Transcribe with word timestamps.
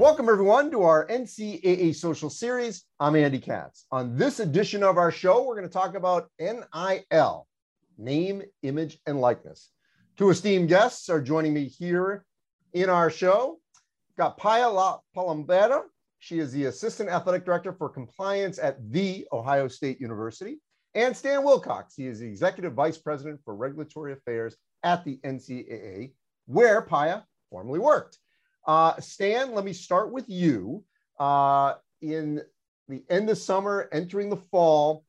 Welcome, 0.00 0.30
everyone, 0.30 0.70
to 0.70 0.80
our 0.84 1.06
NCAA 1.08 1.94
Social 1.94 2.30
Series. 2.30 2.84
I'm 3.00 3.14
Andy 3.14 3.38
Katz. 3.38 3.84
On 3.92 4.16
this 4.16 4.40
edition 4.40 4.82
of 4.82 4.96
our 4.96 5.10
show, 5.12 5.42
we're 5.42 5.56
going 5.56 5.68
to 5.68 5.72
talk 5.72 5.94
about 5.94 6.30
NIL, 6.40 7.46
name, 7.98 8.42
image, 8.62 8.98
and 9.04 9.20
likeness. 9.20 9.68
Two 10.16 10.30
esteemed 10.30 10.70
guests 10.70 11.10
are 11.10 11.20
joining 11.20 11.52
me 11.52 11.66
here 11.66 12.24
in 12.72 12.88
our 12.88 13.10
show. 13.10 13.58
We've 14.08 14.16
got 14.16 14.40
Paya 14.40 14.72
La 14.72 15.00
Palombera. 15.14 15.82
She 16.18 16.38
is 16.38 16.50
the 16.50 16.64
Assistant 16.64 17.10
Athletic 17.10 17.44
Director 17.44 17.74
for 17.74 17.90
Compliance 17.90 18.58
at 18.58 18.78
The 18.90 19.28
Ohio 19.34 19.68
State 19.68 20.00
University. 20.00 20.62
And 20.94 21.14
Stan 21.14 21.44
Wilcox. 21.44 21.94
He 21.94 22.06
is 22.06 22.20
the 22.20 22.26
Executive 22.26 22.72
Vice 22.72 22.96
President 22.96 23.38
for 23.44 23.54
Regulatory 23.54 24.14
Affairs 24.14 24.56
at 24.82 25.04
the 25.04 25.18
NCAA, 25.24 26.14
where 26.46 26.80
Paya 26.80 27.24
formerly 27.50 27.80
worked. 27.80 28.16
Uh, 28.66 28.98
Stan, 29.00 29.54
let 29.54 29.64
me 29.64 29.72
start 29.72 30.12
with 30.12 30.28
you. 30.28 30.84
Uh, 31.18 31.74
in 32.00 32.42
the 32.88 33.04
end 33.08 33.30
of 33.30 33.38
summer, 33.38 33.88
entering 33.92 34.30
the 34.30 34.36
fall, 34.36 35.04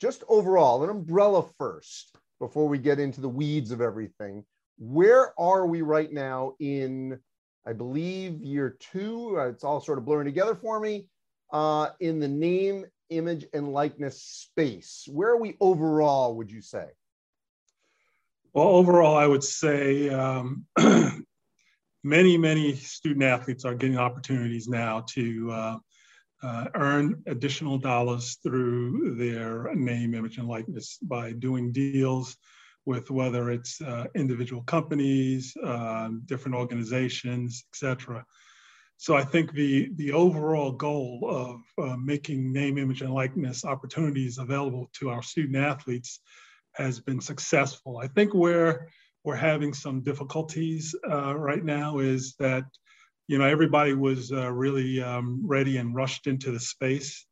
just 0.00 0.22
overall, 0.28 0.84
an 0.84 0.90
umbrella 0.90 1.44
first 1.58 2.16
before 2.38 2.68
we 2.68 2.78
get 2.78 2.98
into 2.98 3.20
the 3.20 3.28
weeds 3.28 3.70
of 3.70 3.80
everything. 3.80 4.44
Where 4.78 5.38
are 5.38 5.66
we 5.66 5.82
right 5.82 6.12
now 6.12 6.54
in, 6.60 7.18
I 7.66 7.72
believe, 7.72 8.40
year 8.40 8.76
two? 8.78 9.36
Uh, 9.38 9.48
it's 9.48 9.64
all 9.64 9.80
sort 9.80 9.98
of 9.98 10.04
blurring 10.04 10.26
together 10.26 10.54
for 10.54 10.78
me. 10.78 11.08
Uh, 11.52 11.88
in 11.98 12.20
the 12.20 12.28
name, 12.28 12.84
image, 13.10 13.46
and 13.52 13.72
likeness 13.72 14.22
space, 14.22 15.08
where 15.10 15.30
are 15.30 15.40
we 15.40 15.56
overall, 15.60 16.36
would 16.36 16.50
you 16.50 16.60
say? 16.60 16.86
Well, 18.52 18.68
overall, 18.68 19.16
I 19.16 19.26
would 19.26 19.44
say 19.44 20.10
um, 20.10 20.66
many, 22.08 22.38
many 22.38 22.74
student 22.74 23.22
athletes 23.22 23.64
are 23.64 23.74
getting 23.74 23.98
opportunities 23.98 24.66
now 24.68 25.04
to 25.10 25.50
uh, 25.50 25.76
uh, 26.42 26.64
earn 26.74 27.22
additional 27.26 27.78
dollars 27.78 28.38
through 28.42 29.14
their 29.16 29.74
name, 29.74 30.14
image, 30.14 30.38
and 30.38 30.48
likeness 30.48 30.98
by 31.02 31.32
doing 31.32 31.72
deals 31.72 32.36
with 32.86 33.10
whether 33.10 33.50
it's 33.50 33.80
uh, 33.82 34.06
individual 34.14 34.62
companies, 34.62 35.54
um, 35.62 36.22
different 36.24 36.56
organizations, 36.56 37.64
etc. 37.74 38.24
So 38.96 39.14
I 39.14 39.24
think 39.24 39.52
the, 39.52 39.90
the 39.96 40.12
overall 40.12 40.72
goal 40.72 41.20
of 41.28 41.60
uh, 41.86 41.96
making 41.96 42.52
name, 42.52 42.78
image, 42.78 43.02
and 43.02 43.12
likeness 43.12 43.64
opportunities 43.64 44.38
available 44.38 44.90
to 44.94 45.10
our 45.10 45.22
student 45.22 45.56
athletes 45.56 46.20
has 46.72 46.98
been 46.98 47.20
successful. 47.20 47.98
I 47.98 48.08
think 48.08 48.32
where 48.34 48.88
we're 49.28 49.36
having 49.36 49.74
some 49.74 50.00
difficulties 50.00 50.94
uh, 51.06 51.36
right 51.36 51.62
now 51.62 51.98
is 51.98 52.34
that 52.38 52.64
you 53.26 53.36
know 53.36 53.44
everybody 53.44 53.92
was 53.92 54.32
uh, 54.32 54.50
really 54.50 55.02
um, 55.02 55.42
ready 55.44 55.76
and 55.76 55.94
rushed 55.94 56.26
into 56.26 56.50
the 56.50 56.58
space. 56.58 57.26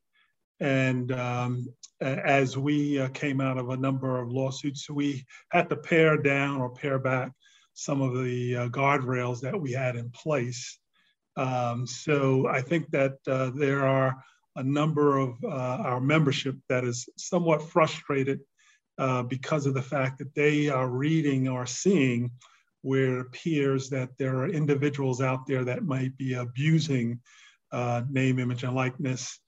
And 0.61 1.11
um, 1.11 1.67
as 2.03 2.59
we 2.59 3.01
uh, 3.01 3.09
came 3.09 3.41
out 3.41 3.57
of 3.57 3.71
a 3.71 3.79
number 3.79 4.21
of 4.21 4.31
lawsuits 4.31 4.91
we 4.91 5.25
had 5.49 5.71
to 5.71 5.77
pare 5.77 6.19
down 6.19 6.61
or 6.61 6.69
pare 6.69 6.99
back 6.99 7.33
some 7.73 8.03
of 8.03 8.23
the 8.23 8.57
uh, 8.57 8.69
guardrails 8.69 9.41
that 9.41 9.59
we 9.59 9.73
had 9.73 9.97
in 9.97 10.11
place. 10.11 10.79
Um, 11.39 11.87
so 11.87 12.47
i 12.59 12.61
think 12.61 12.91
that 12.91 13.15
uh, 13.27 13.51
there 13.55 13.87
are 13.87 14.11
a 14.57 14.63
number 14.63 15.17
of 15.17 15.31
uh, 15.45 15.79
our 15.91 16.01
membership 16.01 16.57
that 16.69 16.85
is 16.85 17.09
somewhat 17.17 17.63
frustrated 17.75 18.41
uh, 18.99 19.23
because 19.23 19.67
of 19.67 19.75
the 19.75 19.83
fact 19.83 20.19
that 20.19 20.35
they 20.35 20.69
are 20.69 20.89
reading 20.89 21.49
or 21.49 21.67
seeing 21.67 22.31
where 22.83 23.19
it 23.19 23.21
appears 23.21 23.91
that 23.91 24.11
there 24.19 24.37
are 24.39 24.49
individuals 24.49 25.21
out 25.21 25.47
there 25.47 25.65
that 25.65 25.83
might 25.83 26.17
be 26.17 26.35
abusing 26.35 27.21
uh, 27.73 28.03
name, 28.09 28.39
image, 28.39 28.63
and 28.63 28.75
likeness 28.75 29.41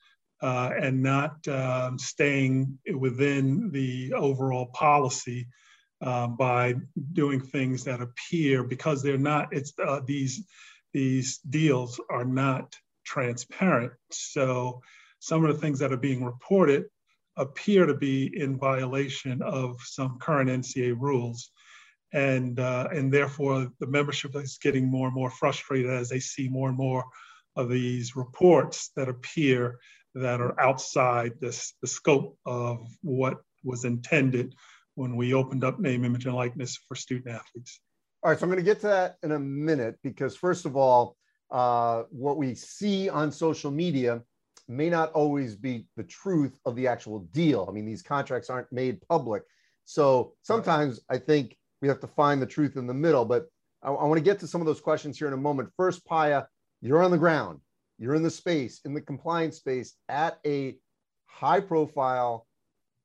uh, 0.42 0.70
and 0.80 1.02
not 1.02 1.46
um, 1.48 1.98
staying 1.98 2.78
within 2.96 3.70
the 3.70 4.12
overall 4.12 4.66
policy 4.66 5.46
uh, 6.00 6.26
by 6.26 6.74
doing 7.12 7.40
things 7.40 7.84
that 7.84 8.00
appear 8.00 8.62
because 8.62 9.02
they're 9.02 9.18
not, 9.18 9.48
it's 9.52 9.72
uh, 9.84 10.00
these, 10.04 10.44
these 10.92 11.38
deals 11.38 12.00
are 12.10 12.24
not 12.24 12.74
transparent. 13.04 13.92
So 14.10 14.82
some 15.20 15.44
of 15.44 15.54
the 15.54 15.60
things 15.60 15.78
that 15.78 15.92
are 15.92 15.96
being 15.96 16.24
reported 16.24 16.86
appear 17.38 17.86
to 17.86 17.94
be 17.94 18.30
in 18.36 18.58
violation 18.58 19.40
of 19.42 19.80
some 19.82 20.18
current 20.18 20.50
NCAA 20.50 20.96
rules. 20.98 21.50
And, 22.12 22.58
uh, 22.58 22.88
and 22.92 23.12
therefore, 23.12 23.70
the 23.80 23.86
membership 23.86 24.34
is 24.36 24.58
getting 24.62 24.90
more 24.90 25.06
and 25.06 25.14
more 25.14 25.30
frustrated 25.30 25.90
as 25.90 26.08
they 26.08 26.20
see 26.20 26.48
more 26.48 26.68
and 26.68 26.76
more 26.76 27.04
of 27.56 27.68
these 27.68 28.16
reports 28.16 28.90
that 28.96 29.08
appear 29.08 29.78
that 30.14 30.40
are 30.40 30.58
outside 30.60 31.32
this, 31.40 31.74
the 31.82 31.88
scope 31.88 32.38
of 32.46 32.86
what 33.02 33.38
was 33.62 33.84
intended 33.84 34.54
when 34.94 35.16
we 35.16 35.34
opened 35.34 35.64
up 35.64 35.78
name, 35.78 36.04
image, 36.04 36.26
and 36.26 36.34
likeness 36.34 36.78
for 36.88 36.94
student 36.94 37.34
athletes. 37.34 37.80
All 38.22 38.30
right, 38.30 38.38
so 38.38 38.44
I'm 38.44 38.50
going 38.50 38.58
to 38.58 38.64
get 38.64 38.80
to 38.80 38.88
that 38.88 39.16
in 39.22 39.32
a 39.32 39.38
minute 39.38 39.96
because, 40.02 40.34
first 40.34 40.66
of 40.66 40.76
all, 40.76 41.16
uh, 41.50 42.02
what 42.10 42.36
we 42.36 42.54
see 42.54 43.08
on 43.08 43.30
social 43.30 43.70
media 43.70 44.22
may 44.68 44.90
not 44.90 45.10
always 45.12 45.56
be 45.56 45.86
the 45.96 46.04
truth 46.04 46.58
of 46.66 46.76
the 46.76 46.86
actual 46.86 47.20
deal. 47.32 47.66
I 47.68 47.72
mean, 47.72 47.86
these 47.86 48.02
contracts 48.02 48.50
aren't 48.50 48.70
made 48.70 49.00
public. 49.08 49.42
So 49.84 50.34
sometimes 50.42 51.00
I 51.08 51.16
think 51.18 51.56
we 51.80 51.88
have 51.88 52.00
to 52.00 52.06
find 52.06 52.42
the 52.42 52.46
truth 52.46 52.76
in 52.76 52.86
the 52.86 52.94
middle. 52.94 53.24
But 53.24 53.46
I, 53.82 53.88
I 53.88 54.04
want 54.04 54.18
to 54.18 54.24
get 54.24 54.38
to 54.40 54.46
some 54.46 54.60
of 54.60 54.66
those 54.66 54.80
questions 54.80 55.18
here 55.18 55.28
in 55.28 55.34
a 55.34 55.38
moment. 55.38 55.70
First, 55.76 56.06
Paya, 56.06 56.46
you're 56.80 57.02
on 57.02 57.10
the 57.10 57.18
ground, 57.18 57.60
you're 57.98 58.14
in 58.14 58.22
the 58.22 58.30
space, 58.30 58.80
in 58.84 58.94
the 58.94 59.00
compliance 59.00 59.56
space 59.56 59.94
at 60.08 60.38
a 60.46 60.76
high 61.26 61.60
profile, 61.60 62.46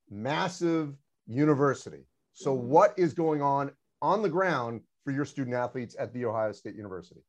massive 0.10 0.94
university. 1.26 2.06
So, 2.34 2.56
mm-hmm. 2.56 2.68
what 2.68 2.94
is 2.98 3.14
going 3.14 3.42
on 3.42 3.72
on 4.02 4.22
the 4.22 4.30
ground 4.30 4.82
for 5.04 5.12
your 5.12 5.26
student 5.26 5.56
athletes 5.56 5.96
at 5.98 6.14
The 6.14 6.26
Ohio 6.26 6.52
State 6.52 6.76
University? 6.76 7.22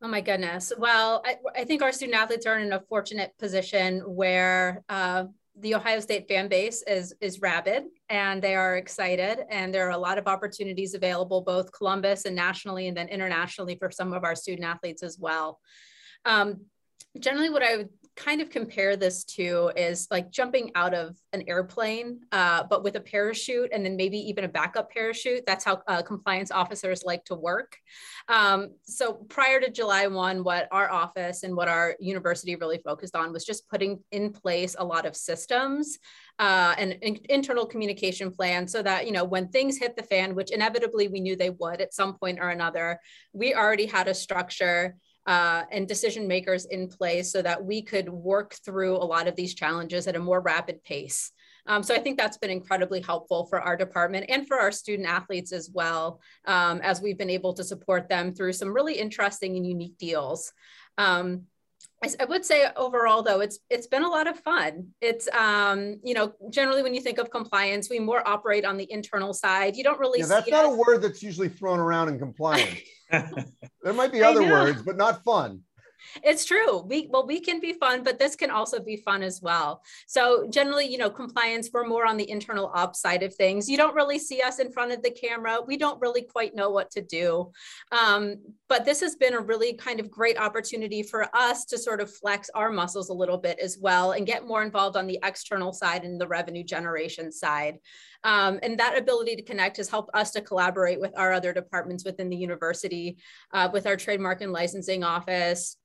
Oh 0.00 0.08
my 0.08 0.20
goodness. 0.20 0.72
Well, 0.78 1.22
I, 1.26 1.36
I, 1.56 1.64
think 1.64 1.82
our 1.82 1.90
student 1.90 2.16
athletes 2.16 2.46
are 2.46 2.60
in 2.60 2.72
a 2.72 2.80
fortunate 2.88 3.32
position 3.36 3.98
where 4.00 4.84
uh, 4.88 5.24
the 5.58 5.74
Ohio 5.74 5.98
State 5.98 6.28
fan 6.28 6.46
base 6.46 6.82
is 6.86 7.14
is 7.20 7.40
rabid 7.40 7.84
and 8.08 8.40
they 8.40 8.54
are 8.54 8.76
excited 8.76 9.40
and 9.50 9.74
there 9.74 9.88
are 9.88 9.92
a 9.92 9.98
lot 9.98 10.16
of 10.16 10.28
opportunities 10.28 10.94
available 10.94 11.40
both 11.40 11.72
Columbus 11.72 12.26
and 12.26 12.36
nationally 12.36 12.86
and 12.86 12.96
then 12.96 13.08
internationally 13.08 13.74
for 13.76 13.90
some 13.90 14.12
of 14.12 14.22
our 14.22 14.36
student 14.36 14.64
athletes 14.68 15.02
as 15.02 15.18
well. 15.18 15.58
Um, 16.24 16.66
generally 17.18 17.50
what 17.50 17.64
I 17.64 17.78
would 17.78 17.88
kind 18.18 18.40
of 18.40 18.50
compare 18.50 18.96
this 18.96 19.22
to 19.22 19.70
is 19.76 20.08
like 20.10 20.30
jumping 20.30 20.72
out 20.74 20.92
of 20.92 21.16
an 21.32 21.44
airplane, 21.46 22.18
uh, 22.32 22.64
but 22.68 22.82
with 22.82 22.96
a 22.96 23.00
parachute 23.00 23.70
and 23.72 23.84
then 23.84 23.96
maybe 23.96 24.18
even 24.18 24.42
a 24.42 24.48
backup 24.48 24.90
parachute. 24.90 25.44
That's 25.46 25.64
how 25.64 25.80
uh, 25.86 26.02
compliance 26.02 26.50
officers 26.50 27.04
like 27.04 27.24
to 27.26 27.36
work. 27.36 27.76
Um, 28.28 28.70
so 28.82 29.12
prior 29.28 29.60
to 29.60 29.70
July 29.70 30.08
1, 30.08 30.42
what 30.42 30.66
our 30.72 30.90
office 30.90 31.44
and 31.44 31.54
what 31.54 31.68
our 31.68 31.94
university 32.00 32.56
really 32.56 32.78
focused 32.78 33.14
on 33.14 33.32
was 33.32 33.44
just 33.44 33.68
putting 33.68 34.00
in 34.10 34.32
place 34.32 34.74
a 34.78 34.84
lot 34.84 35.06
of 35.06 35.14
systems 35.14 35.98
uh, 36.40 36.74
and 36.76 36.94
in, 37.02 37.20
internal 37.28 37.66
communication 37.66 38.32
plan 38.32 38.66
so 38.66 38.82
that, 38.82 39.06
you 39.06 39.12
know, 39.12 39.24
when 39.24 39.48
things 39.48 39.78
hit 39.78 39.96
the 39.96 40.02
fan, 40.02 40.34
which 40.34 40.50
inevitably 40.50 41.06
we 41.06 41.20
knew 41.20 41.36
they 41.36 41.50
would 41.50 41.80
at 41.80 41.94
some 41.94 42.18
point 42.18 42.40
or 42.40 42.50
another, 42.50 42.98
we 43.32 43.54
already 43.54 43.86
had 43.86 44.08
a 44.08 44.14
structure 44.14 44.96
uh, 45.28 45.64
and 45.70 45.86
decision 45.86 46.26
makers 46.26 46.64
in 46.64 46.88
place 46.88 47.30
so 47.30 47.42
that 47.42 47.62
we 47.62 47.82
could 47.82 48.08
work 48.08 48.54
through 48.64 48.96
a 48.96 49.04
lot 49.04 49.28
of 49.28 49.36
these 49.36 49.54
challenges 49.54 50.06
at 50.06 50.16
a 50.16 50.18
more 50.18 50.40
rapid 50.40 50.82
pace. 50.82 51.30
Um, 51.66 51.82
so 51.82 51.94
I 51.94 51.98
think 51.98 52.16
that's 52.16 52.38
been 52.38 52.50
incredibly 52.50 53.02
helpful 53.02 53.44
for 53.44 53.60
our 53.60 53.76
department 53.76 54.24
and 54.30 54.48
for 54.48 54.58
our 54.58 54.72
student 54.72 55.06
athletes 55.06 55.52
as 55.52 55.70
well, 55.70 56.22
um, 56.46 56.80
as 56.82 57.02
we've 57.02 57.18
been 57.18 57.28
able 57.28 57.52
to 57.52 57.62
support 57.62 58.08
them 58.08 58.34
through 58.34 58.54
some 58.54 58.72
really 58.72 58.94
interesting 58.94 59.54
and 59.54 59.66
unique 59.66 59.98
deals. 59.98 60.50
Um, 60.96 61.42
I, 62.20 62.24
would 62.26 62.44
say 62.44 62.66
overall 62.76 63.22
though 63.22 63.40
it's 63.40 63.58
it's 63.70 63.86
been 63.86 64.04
a 64.04 64.08
lot 64.08 64.26
of 64.26 64.38
fun. 64.40 64.88
It's 65.00 65.28
um 65.28 65.98
you 66.04 66.14
know 66.14 66.32
generally 66.50 66.82
when 66.82 66.94
you 66.94 67.00
think 67.00 67.18
of 67.18 67.30
compliance 67.30 67.90
we 67.90 67.98
more 67.98 68.26
operate 68.26 68.64
on 68.64 68.76
the 68.76 68.90
internal 68.90 69.34
side. 69.34 69.76
You 69.76 69.84
don't 69.84 69.98
really 69.98 70.20
yeah, 70.20 70.26
that's 70.26 70.50
not 70.50 70.64
a 70.64 70.70
word 70.70 71.02
that's 71.02 71.22
usually 71.22 71.48
thrown 71.48 71.78
around 71.80 72.08
in 72.08 72.18
compliance. 72.18 72.80
There 73.82 73.94
might 73.94 74.12
be 74.12 74.22
other 74.22 74.42
words 74.42 74.82
but 74.82 74.98
not 74.98 75.24
fun 75.24 75.62
it's 76.22 76.44
true. 76.44 76.82
We 76.82 77.08
well, 77.10 77.26
we 77.26 77.40
can 77.40 77.60
be 77.60 77.72
fun, 77.72 78.02
but 78.02 78.18
this 78.18 78.36
can 78.36 78.50
also 78.50 78.80
be 78.80 78.96
fun 78.96 79.22
as 79.22 79.40
well. 79.42 79.82
So 80.06 80.48
generally, 80.50 80.86
you 80.86 80.98
know, 80.98 81.10
compliance, 81.10 81.70
we're 81.72 81.86
more 81.86 82.06
on 82.06 82.16
the 82.16 82.28
internal 82.28 82.70
ops 82.74 83.00
side 83.00 83.22
of 83.22 83.34
things. 83.34 83.68
You 83.68 83.76
don't 83.76 83.94
really 83.94 84.18
see 84.18 84.40
us 84.42 84.58
in 84.58 84.72
front 84.72 84.92
of 84.92 85.02
the 85.02 85.10
camera. 85.10 85.58
We 85.66 85.76
don't 85.76 86.00
really 86.00 86.22
quite 86.22 86.54
know 86.54 86.70
what 86.70 86.90
to 86.92 87.02
do. 87.02 87.52
Um, 87.92 88.36
but 88.68 88.84
this 88.84 89.00
has 89.00 89.16
been 89.16 89.34
a 89.34 89.40
really 89.40 89.74
kind 89.74 90.00
of 90.00 90.10
great 90.10 90.38
opportunity 90.38 91.02
for 91.02 91.34
us 91.34 91.64
to 91.66 91.78
sort 91.78 92.00
of 92.00 92.12
flex 92.12 92.50
our 92.54 92.70
muscles 92.70 93.08
a 93.08 93.14
little 93.14 93.38
bit 93.38 93.58
as 93.58 93.78
well 93.78 94.12
and 94.12 94.26
get 94.26 94.46
more 94.46 94.62
involved 94.62 94.96
on 94.96 95.06
the 95.06 95.18
external 95.22 95.72
side 95.72 96.04
and 96.04 96.20
the 96.20 96.28
revenue 96.28 96.64
generation 96.64 97.32
side. 97.32 97.78
Um, 98.24 98.58
and 98.62 98.78
that 98.78 98.98
ability 98.98 99.36
to 99.36 99.42
connect 99.42 99.76
has 99.76 99.88
helped 99.88 100.14
us 100.14 100.32
to 100.32 100.40
collaborate 100.40 101.00
with 101.00 101.16
our 101.16 101.32
other 101.32 101.52
departments 101.52 102.04
within 102.04 102.28
the 102.28 102.36
university, 102.36 103.18
uh, 103.52 103.68
with 103.72 103.86
our 103.86 103.96
trademark 103.96 104.40
and 104.40 104.52
licensing 104.52 105.04
office, 105.04 105.76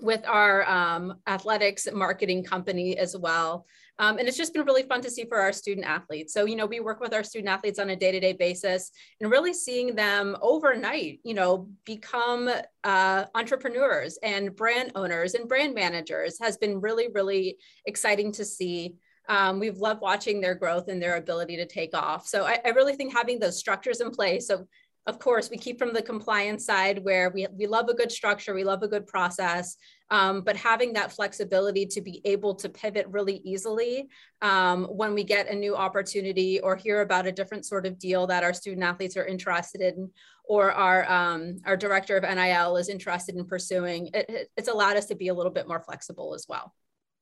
with 0.00 0.26
our 0.26 0.68
um, 0.68 1.14
athletics 1.26 1.86
marketing 1.92 2.44
company 2.44 2.98
as 2.98 3.16
well. 3.16 3.66
Um, 3.98 4.18
and 4.18 4.26
it's 4.26 4.36
just 4.36 4.54
been 4.54 4.64
really 4.64 4.82
fun 4.82 5.00
to 5.02 5.10
see 5.10 5.24
for 5.24 5.38
our 5.38 5.52
student 5.52 5.86
athletes. 5.86 6.32
So, 6.32 6.44
you 6.44 6.56
know, 6.56 6.66
we 6.66 6.80
work 6.80 6.98
with 7.00 7.14
our 7.14 7.22
student 7.22 7.50
athletes 7.50 7.78
on 7.78 7.90
a 7.90 7.96
day 7.96 8.10
to 8.10 8.20
day 8.20 8.32
basis 8.32 8.90
and 9.20 9.30
really 9.30 9.52
seeing 9.52 9.94
them 9.94 10.36
overnight, 10.40 11.20
you 11.24 11.34
know, 11.34 11.68
become 11.84 12.50
uh, 12.84 13.24
entrepreneurs 13.34 14.18
and 14.22 14.56
brand 14.56 14.92
owners 14.94 15.34
and 15.34 15.48
brand 15.48 15.74
managers 15.74 16.38
has 16.40 16.56
been 16.56 16.80
really, 16.80 17.08
really 17.14 17.58
exciting 17.86 18.32
to 18.32 18.44
see. 18.44 18.96
Um, 19.28 19.60
we've 19.60 19.78
loved 19.78 20.00
watching 20.00 20.40
their 20.40 20.56
growth 20.56 20.88
and 20.88 21.00
their 21.00 21.16
ability 21.16 21.56
to 21.58 21.66
take 21.66 21.94
off. 21.94 22.26
So 22.26 22.44
I, 22.44 22.58
I 22.64 22.70
really 22.70 22.96
think 22.96 23.12
having 23.14 23.38
those 23.38 23.58
structures 23.58 24.00
in 24.00 24.10
place. 24.10 24.48
So 24.48 24.66
of 25.06 25.18
course, 25.18 25.50
we 25.50 25.56
keep 25.56 25.78
from 25.78 25.92
the 25.92 26.02
compliance 26.02 26.64
side 26.64 27.02
where 27.02 27.30
we, 27.30 27.46
we 27.58 27.66
love 27.66 27.88
a 27.88 27.94
good 27.94 28.12
structure, 28.12 28.54
we 28.54 28.62
love 28.62 28.84
a 28.84 28.88
good 28.88 29.04
process, 29.04 29.76
um, 30.10 30.42
but 30.42 30.56
having 30.56 30.92
that 30.92 31.10
flexibility 31.10 31.86
to 31.86 32.00
be 32.00 32.20
able 32.24 32.54
to 32.54 32.68
pivot 32.68 33.06
really 33.08 33.40
easily 33.44 34.08
um, 34.42 34.84
when 34.84 35.12
we 35.12 35.24
get 35.24 35.48
a 35.48 35.54
new 35.54 35.74
opportunity 35.74 36.60
or 36.60 36.76
hear 36.76 37.00
about 37.00 37.26
a 37.26 37.32
different 37.32 37.66
sort 37.66 37.84
of 37.84 37.98
deal 37.98 38.28
that 38.28 38.44
our 38.44 38.54
student 38.54 38.84
athletes 38.84 39.16
are 39.16 39.26
interested 39.26 39.80
in 39.80 40.08
or 40.44 40.70
our, 40.70 41.10
um, 41.10 41.58
our 41.66 41.76
director 41.76 42.16
of 42.16 42.22
NIL 42.22 42.76
is 42.76 42.88
interested 42.88 43.34
in 43.34 43.44
pursuing, 43.44 44.08
it, 44.14 44.50
it's 44.56 44.68
allowed 44.68 44.96
us 44.96 45.06
to 45.06 45.16
be 45.16 45.28
a 45.28 45.34
little 45.34 45.52
bit 45.52 45.66
more 45.66 45.80
flexible 45.80 46.34
as 46.34 46.46
well. 46.48 46.72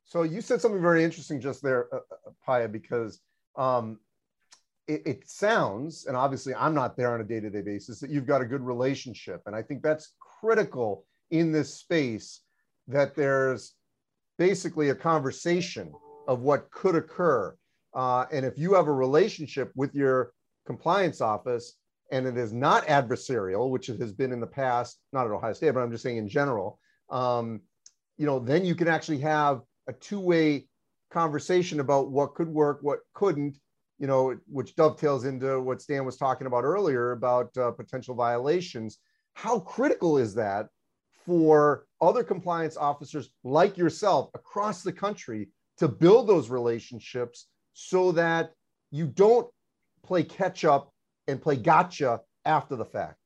So 0.04 0.24
you 0.24 0.42
said 0.42 0.60
something 0.60 0.82
very 0.82 1.02
interesting 1.02 1.40
just 1.40 1.62
there, 1.62 1.86
uh, 1.94 1.98
uh 1.98 2.30
Paya, 2.46 2.70
because 2.70 3.20
um, 3.56 3.98
it, 4.90 5.02
it, 5.06 5.28
sounds, 5.28 6.06
and 6.06 6.16
obviously 6.16 6.52
I'm 6.54 6.74
not 6.74 6.96
there 6.96 7.14
on 7.14 7.20
a 7.20 7.24
day-to-day 7.24 7.62
basis, 7.62 8.00
that 8.00 8.10
you've 8.10 8.26
got 8.26 8.40
a 8.40 8.44
good 8.44 8.60
relationship. 8.60 9.40
And 9.46 9.54
I 9.54 9.62
think 9.62 9.82
that's 9.82 10.14
critical 10.40 11.06
in 11.30 11.52
this 11.52 11.72
space 11.72 12.40
that 12.88 13.14
there's 13.14 13.74
basically 14.36 14.88
a 14.88 14.94
conversation 14.94 15.92
of 16.26 16.40
what 16.40 16.70
could 16.72 16.96
occur. 16.96 17.54
Uh, 17.94 18.26
and 18.32 18.44
if 18.44 18.58
you 18.58 18.74
have 18.74 18.88
a 18.88 18.92
relationship 18.92 19.70
with 19.76 19.94
your 19.94 20.32
compliance 20.66 21.20
office 21.20 21.76
and 22.10 22.26
it 22.26 22.36
is 22.36 22.52
not 22.52 22.84
adversarial, 22.86 23.70
which 23.70 23.88
it 23.88 24.00
has 24.00 24.12
been 24.12 24.32
in 24.32 24.40
the 24.40 24.46
past, 24.46 24.98
not 25.12 25.24
at 25.26 25.32
Ohio 25.32 25.52
State, 25.52 25.70
but 25.72 25.80
I'm 25.80 25.92
just 25.92 26.02
saying 26.02 26.16
in 26.16 26.28
general, 26.28 26.80
um, 27.10 27.60
you 28.18 28.26
know, 28.26 28.40
then 28.40 28.64
you 28.64 28.74
can 28.74 28.88
actually 28.88 29.20
have 29.20 29.60
a 29.86 29.92
two-way 29.92 30.66
conversation 31.12 31.78
about 31.78 32.10
what 32.10 32.34
could 32.34 32.48
work, 32.48 32.78
what 32.82 32.98
couldn't, 33.14 33.56
you 34.00 34.06
know, 34.06 34.34
which 34.48 34.74
dovetails 34.74 35.26
into 35.26 35.60
what 35.60 35.82
Stan 35.82 36.06
was 36.06 36.16
talking 36.16 36.46
about 36.46 36.64
earlier 36.64 37.12
about 37.12 37.54
uh, 37.58 37.70
potential 37.70 38.14
violations. 38.14 38.98
How 39.34 39.60
critical 39.60 40.16
is 40.16 40.34
that 40.34 40.68
for 41.26 41.86
other 42.00 42.24
compliance 42.24 42.78
officers 42.78 43.28
like 43.44 43.76
yourself 43.76 44.30
across 44.34 44.82
the 44.82 44.92
country 44.92 45.50
to 45.76 45.86
build 45.86 46.26
those 46.26 46.48
relationships 46.48 47.46
so 47.74 48.10
that 48.12 48.52
you 48.90 49.06
don't 49.06 49.46
play 50.02 50.22
catch 50.22 50.64
up 50.64 50.92
and 51.28 51.40
play 51.40 51.56
gotcha 51.56 52.20
after 52.46 52.76
the 52.76 52.86
fact? 52.86 53.19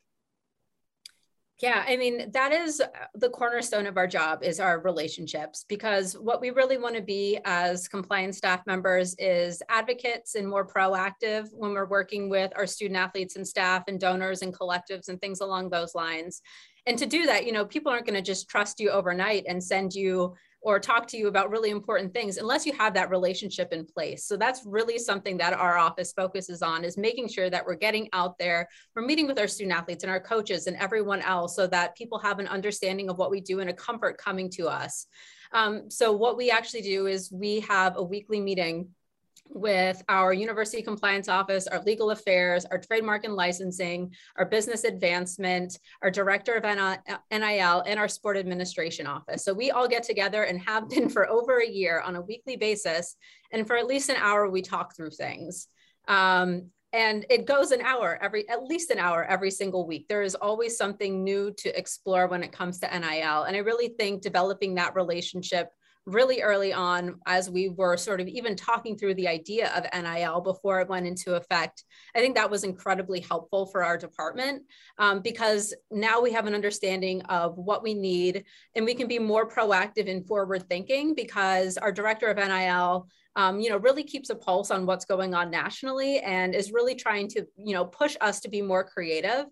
Yeah, 1.62 1.84
I 1.86 1.96
mean, 1.96 2.32
that 2.32 2.52
is 2.52 2.80
uh, 2.80 2.88
the 3.14 3.30
cornerstone 3.30 3.86
of 3.86 3.96
our 3.96 4.08
job 4.08 4.42
is 4.42 4.58
our 4.58 4.80
relationships 4.80 5.64
because 5.68 6.14
what 6.14 6.40
we 6.40 6.50
really 6.50 6.78
want 6.78 6.96
to 6.96 7.02
be 7.02 7.38
as 7.44 7.86
compliance 7.86 8.38
staff 8.38 8.66
members 8.66 9.14
is 9.20 9.62
advocates 9.68 10.34
and 10.34 10.48
more 10.48 10.66
proactive 10.66 11.48
when 11.52 11.72
we're 11.72 11.86
working 11.86 12.28
with 12.28 12.52
our 12.56 12.66
student 12.66 12.98
athletes 12.98 13.36
and 13.36 13.46
staff 13.46 13.84
and 13.86 14.00
donors 14.00 14.42
and 14.42 14.52
collectives 14.52 15.08
and 15.08 15.20
things 15.20 15.40
along 15.40 15.70
those 15.70 15.94
lines. 15.94 16.42
And 16.86 16.98
to 16.98 17.06
do 17.06 17.24
that, 17.26 17.46
you 17.46 17.52
know, 17.52 17.64
people 17.64 17.92
aren't 17.92 18.06
going 18.06 18.16
to 18.16 18.22
just 18.22 18.48
trust 18.48 18.80
you 18.80 18.90
overnight 18.90 19.44
and 19.48 19.62
send 19.62 19.94
you 19.94 20.34
or 20.64 20.80
talk 20.80 21.06
to 21.06 21.18
you 21.18 21.28
about 21.28 21.50
really 21.50 21.68
important 21.68 22.14
things 22.14 22.38
unless 22.38 22.64
you 22.64 22.72
have 22.72 22.94
that 22.94 23.10
relationship 23.10 23.70
in 23.70 23.84
place. 23.84 24.24
So 24.24 24.34
that's 24.34 24.62
really 24.64 24.98
something 24.98 25.36
that 25.36 25.52
our 25.52 25.76
office 25.76 26.12
focuses 26.12 26.62
on 26.62 26.84
is 26.84 26.96
making 26.96 27.28
sure 27.28 27.50
that 27.50 27.66
we're 27.66 27.74
getting 27.74 28.08
out 28.14 28.38
there, 28.38 28.66
we're 28.96 29.04
meeting 29.04 29.26
with 29.26 29.38
our 29.38 29.46
student 29.46 29.76
athletes 29.76 30.04
and 30.04 30.10
our 30.10 30.20
coaches 30.20 30.66
and 30.66 30.76
everyone 30.78 31.20
else 31.20 31.54
so 31.54 31.66
that 31.66 31.94
people 31.94 32.18
have 32.18 32.38
an 32.38 32.48
understanding 32.48 33.10
of 33.10 33.18
what 33.18 33.30
we 33.30 33.42
do 33.42 33.60
and 33.60 33.68
a 33.68 33.74
comfort 33.74 34.16
coming 34.16 34.48
to 34.52 34.66
us. 34.66 35.06
Um, 35.52 35.90
so 35.90 36.12
what 36.12 36.38
we 36.38 36.50
actually 36.50 36.82
do 36.82 37.06
is 37.08 37.30
we 37.30 37.60
have 37.60 37.98
a 37.98 38.02
weekly 38.02 38.40
meeting 38.40 38.88
with 39.48 40.02
our 40.08 40.32
university 40.32 40.82
compliance 40.82 41.28
office, 41.28 41.66
our 41.66 41.82
legal 41.82 42.10
affairs, 42.10 42.64
our 42.66 42.78
trademark 42.78 43.24
and 43.24 43.34
licensing, 43.34 44.12
our 44.36 44.44
business 44.44 44.84
advancement, 44.84 45.78
our 46.02 46.10
director 46.10 46.54
of 46.54 46.64
NIL, 47.30 47.80
and 47.86 48.00
our 48.00 48.08
sport 48.08 48.36
administration 48.36 49.06
office. 49.06 49.44
So 49.44 49.52
we 49.52 49.70
all 49.70 49.86
get 49.86 50.02
together 50.02 50.44
and 50.44 50.58
have 50.60 50.88
been 50.88 51.08
for 51.08 51.28
over 51.28 51.58
a 51.58 51.68
year 51.68 52.00
on 52.00 52.16
a 52.16 52.22
weekly 52.22 52.56
basis. 52.56 53.16
And 53.52 53.66
for 53.66 53.76
at 53.76 53.86
least 53.86 54.08
an 54.08 54.16
hour, 54.16 54.48
we 54.48 54.62
talk 54.62 54.96
through 54.96 55.10
things. 55.10 55.68
Um, 56.08 56.70
and 56.94 57.26
it 57.28 57.44
goes 57.44 57.72
an 57.72 57.80
hour 57.80 58.18
every 58.22 58.48
at 58.48 58.62
least 58.62 58.90
an 58.90 58.98
hour 59.00 59.24
every 59.24 59.50
single 59.50 59.84
week 59.84 60.06
there 60.08 60.22
is 60.22 60.36
always 60.36 60.76
something 60.76 61.24
new 61.24 61.52
to 61.58 61.76
explore 61.76 62.28
when 62.28 62.44
it 62.44 62.52
comes 62.52 62.78
to 62.78 62.86
nil 62.86 63.42
and 63.42 63.56
i 63.56 63.58
really 63.58 63.88
think 63.98 64.22
developing 64.22 64.76
that 64.76 64.94
relationship 64.94 65.70
really 66.06 66.42
early 66.42 66.72
on 66.72 67.18
as 67.26 67.48
we 67.48 67.68
were 67.68 67.96
sort 67.96 68.20
of 68.20 68.28
even 68.28 68.56
talking 68.56 68.96
through 68.96 69.14
the 69.14 69.28
idea 69.28 69.72
of 69.74 69.86
NIL 69.92 70.40
before 70.40 70.80
it 70.80 70.88
went 70.88 71.06
into 71.06 71.34
effect. 71.34 71.84
I 72.14 72.20
think 72.20 72.34
that 72.34 72.50
was 72.50 72.64
incredibly 72.64 73.20
helpful 73.20 73.66
for 73.66 73.82
our 73.82 73.96
department 73.96 74.64
um, 74.98 75.20
because 75.20 75.74
now 75.90 76.20
we 76.20 76.32
have 76.32 76.46
an 76.46 76.54
understanding 76.54 77.22
of 77.22 77.56
what 77.56 77.82
we 77.82 77.94
need 77.94 78.44
and 78.76 78.84
we 78.84 78.94
can 78.94 79.08
be 79.08 79.18
more 79.18 79.48
proactive 79.48 80.10
and 80.10 80.26
forward 80.26 80.68
thinking 80.68 81.14
because 81.14 81.78
our 81.78 81.92
director 81.92 82.26
of 82.26 82.36
NIL 82.36 83.08
um, 83.36 83.58
you 83.58 83.68
know, 83.68 83.78
really 83.78 84.04
keeps 84.04 84.30
a 84.30 84.34
pulse 84.34 84.70
on 84.70 84.86
what's 84.86 85.04
going 85.04 85.34
on 85.34 85.50
nationally 85.50 86.20
and 86.20 86.54
is 86.54 86.72
really 86.72 86.94
trying 86.94 87.28
to, 87.30 87.44
you 87.56 87.74
know, 87.74 87.84
push 87.84 88.16
us 88.20 88.40
to 88.40 88.48
be 88.48 88.62
more 88.62 88.84
creative 88.84 89.46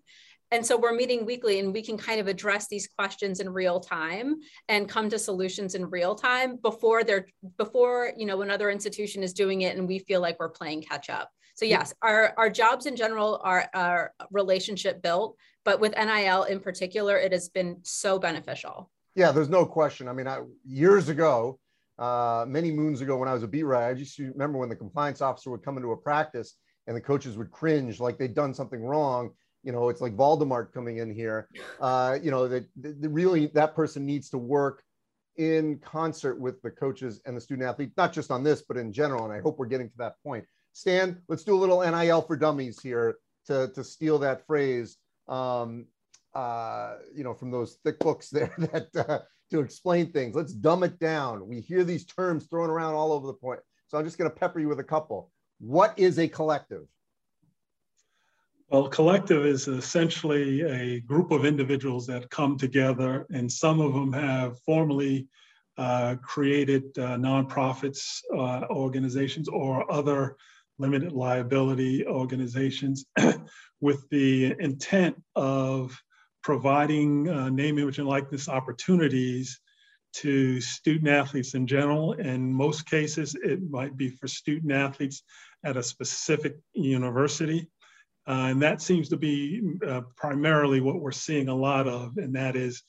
and 0.53 0.63
so 0.63 0.77
we're 0.77 0.93
meeting 0.93 1.25
weekly 1.25 1.59
and 1.59 1.73
we 1.73 1.81
can 1.81 1.97
kind 1.97 2.21
of 2.21 2.27
address 2.27 2.67
these 2.67 2.87
questions 2.87 3.39
in 3.39 3.49
real 3.49 3.79
time 3.79 4.35
and 4.69 4.87
come 4.87 5.09
to 5.09 5.17
solutions 5.17 5.73
in 5.73 5.89
real 5.89 6.13
time 6.13 6.57
before 6.57 7.03
they're 7.03 7.27
before 7.57 8.13
you 8.15 8.27
know 8.27 8.43
another 8.43 8.69
institution 8.69 9.23
is 9.23 9.33
doing 9.33 9.61
it 9.61 9.75
and 9.75 9.87
we 9.87 9.97
feel 9.99 10.21
like 10.21 10.39
we're 10.39 10.49
playing 10.49 10.83
catch 10.83 11.09
up. 11.09 11.29
So 11.55 11.65
yes 11.65 11.93
our 12.03 12.33
our 12.37 12.49
jobs 12.49 12.85
in 12.85 12.95
general 12.95 13.41
are 13.43 13.67
are 13.73 14.13
relationship 14.31 15.01
built 15.01 15.35
but 15.65 15.79
with 15.79 15.95
nil 15.97 16.43
in 16.43 16.59
particular 16.59 17.17
it 17.17 17.31
has 17.31 17.49
been 17.49 17.79
so 17.81 18.19
beneficial. 18.19 18.91
Yeah 19.15 19.31
there's 19.31 19.49
no 19.49 19.65
question. 19.65 20.07
I 20.07 20.13
mean 20.13 20.27
I, 20.27 20.41
years 20.63 21.09
ago 21.09 21.59
uh, 21.97 22.45
many 22.47 22.71
moons 22.71 23.01
ago 23.01 23.17
when 23.17 23.29
i 23.29 23.33
was 23.33 23.43
a 23.43 23.47
beat 23.47 23.63
writer 23.63 23.85
i 23.85 23.93
just 23.93 24.17
remember 24.17 24.57
when 24.57 24.67
the 24.67 24.75
compliance 24.75 25.21
officer 25.21 25.51
would 25.51 25.63
come 25.63 25.77
into 25.77 25.91
a 25.91 25.97
practice 25.97 26.55
and 26.87 26.97
the 26.97 27.01
coaches 27.01 27.37
would 27.37 27.51
cringe 27.51 27.99
like 27.99 28.17
they'd 28.17 28.33
done 28.33 28.51
something 28.51 28.83
wrong 28.83 29.29
you 29.63 29.71
know 29.71 29.89
it's 29.89 30.01
like 30.01 30.15
Voldemort 30.15 30.73
coming 30.73 30.97
in 30.97 31.13
here 31.13 31.47
uh, 31.79 32.17
you 32.21 32.31
know 32.31 32.47
that 32.47 32.65
really 32.77 33.47
that 33.47 33.75
person 33.75 34.05
needs 34.05 34.29
to 34.29 34.37
work 34.37 34.83
in 35.37 35.79
concert 35.79 36.39
with 36.39 36.61
the 36.61 36.69
coaches 36.69 37.19
and 37.25 37.35
the 37.35 37.41
student 37.41 37.67
athlete 37.67 37.91
not 37.97 38.13
just 38.13 38.29
on 38.29 38.43
this 38.43 38.61
but 38.61 38.77
in 38.77 38.93
general 38.93 39.23
and 39.25 39.33
i 39.33 39.39
hope 39.39 39.57
we're 39.57 39.65
getting 39.65 39.89
to 39.89 39.97
that 39.97 40.15
point. 40.23 40.45
Stan 40.73 41.21
let's 41.27 41.43
do 41.43 41.55
a 41.55 41.57
little 41.57 41.81
nil 41.81 42.21
for 42.21 42.35
dummies 42.35 42.79
here 42.81 43.17
to, 43.47 43.69
to 43.75 43.83
steal 43.83 44.19
that 44.19 44.45
phrase 44.45 44.97
um, 45.27 45.85
uh, 46.33 46.95
you 47.15 47.23
know 47.23 47.33
from 47.33 47.51
those 47.51 47.77
thick 47.83 47.99
books 47.99 48.29
there 48.31 48.53
that 48.57 48.87
uh, 49.07 49.19
to 49.53 49.59
explain 49.59 50.11
things. 50.11 50.35
Let's 50.35 50.51
dumb 50.51 50.83
it 50.83 50.99
down. 50.99 51.47
We 51.47 51.61
hear 51.61 51.83
these 51.83 52.05
terms 52.05 52.47
thrown 52.47 52.71
around 52.71 52.95
all 52.95 53.11
over 53.11 53.27
the 53.27 53.33
point. 53.33 53.59
So 53.87 53.97
i'm 53.97 54.03
just 54.03 54.17
going 54.17 54.29
to 54.29 54.35
pepper 54.35 54.59
you 54.59 54.67
with 54.67 54.79
a 54.79 54.83
couple. 54.83 55.31
What 55.59 55.93
is 55.97 56.17
a 56.17 56.27
collective 56.27 56.87
well, 58.73 58.87
collective 58.87 59.45
is 59.45 59.67
essentially 59.67 60.61
a 60.61 60.99
group 61.01 61.29
of 61.29 61.45
individuals 61.45 62.07
that 62.07 62.27
come 62.31 62.57
together, 62.57 63.27
and 63.31 63.49
some 63.49 63.79
of 63.79 63.93
them 63.93 64.11
have 64.11 64.59
formally 64.65 65.27
uh, 65.77 66.15
created 66.23 66.85
uh, 66.97 67.15
nonprofits 67.17 68.21
uh, 68.35 68.65
organizations 68.71 69.47
or 69.47 69.89
other 69.91 70.35
limited 70.79 71.11
liability 71.11 72.03
organizations 72.07 73.05
with 73.79 74.09
the 74.09 74.55
intent 74.57 75.21
of 75.35 75.95
providing 76.41 77.29
uh, 77.29 77.49
name, 77.49 77.77
image, 77.77 77.99
and 77.99 78.07
likeness 78.07 78.49
opportunities 78.49 79.59
to 80.13 80.59
student 80.59 81.09
athletes 81.09 81.53
in 81.53 81.67
general. 81.67 82.13
In 82.13 82.51
most 82.51 82.87
cases, 82.87 83.35
it 83.35 83.59
might 83.69 83.95
be 83.95 84.09
for 84.09 84.27
student 84.27 84.71
athletes 84.71 85.21
at 85.63 85.77
a 85.77 85.83
specific 85.83 86.55
university. 86.73 87.67
Uh, 88.27 88.47
and 88.51 88.61
that 88.61 88.81
seems 88.81 89.09
to 89.09 89.17
be 89.17 89.61
uh, 89.85 90.01
primarily 90.15 90.79
what 90.79 91.01
we're 91.01 91.11
seeing 91.11 91.49
a 91.49 91.55
lot 91.55 91.87
of, 91.87 92.17
and 92.17 92.35
that 92.35 92.55
is 92.55 92.81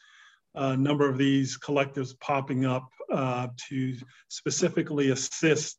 a 0.55 0.77
number 0.77 1.09
of 1.09 1.19
these 1.19 1.59
collectives 1.59 2.19
popping 2.21 2.65
up 2.65 2.89
uh, 3.13 3.49
to 3.69 3.97
specifically 4.29 5.11
assist 5.11 5.79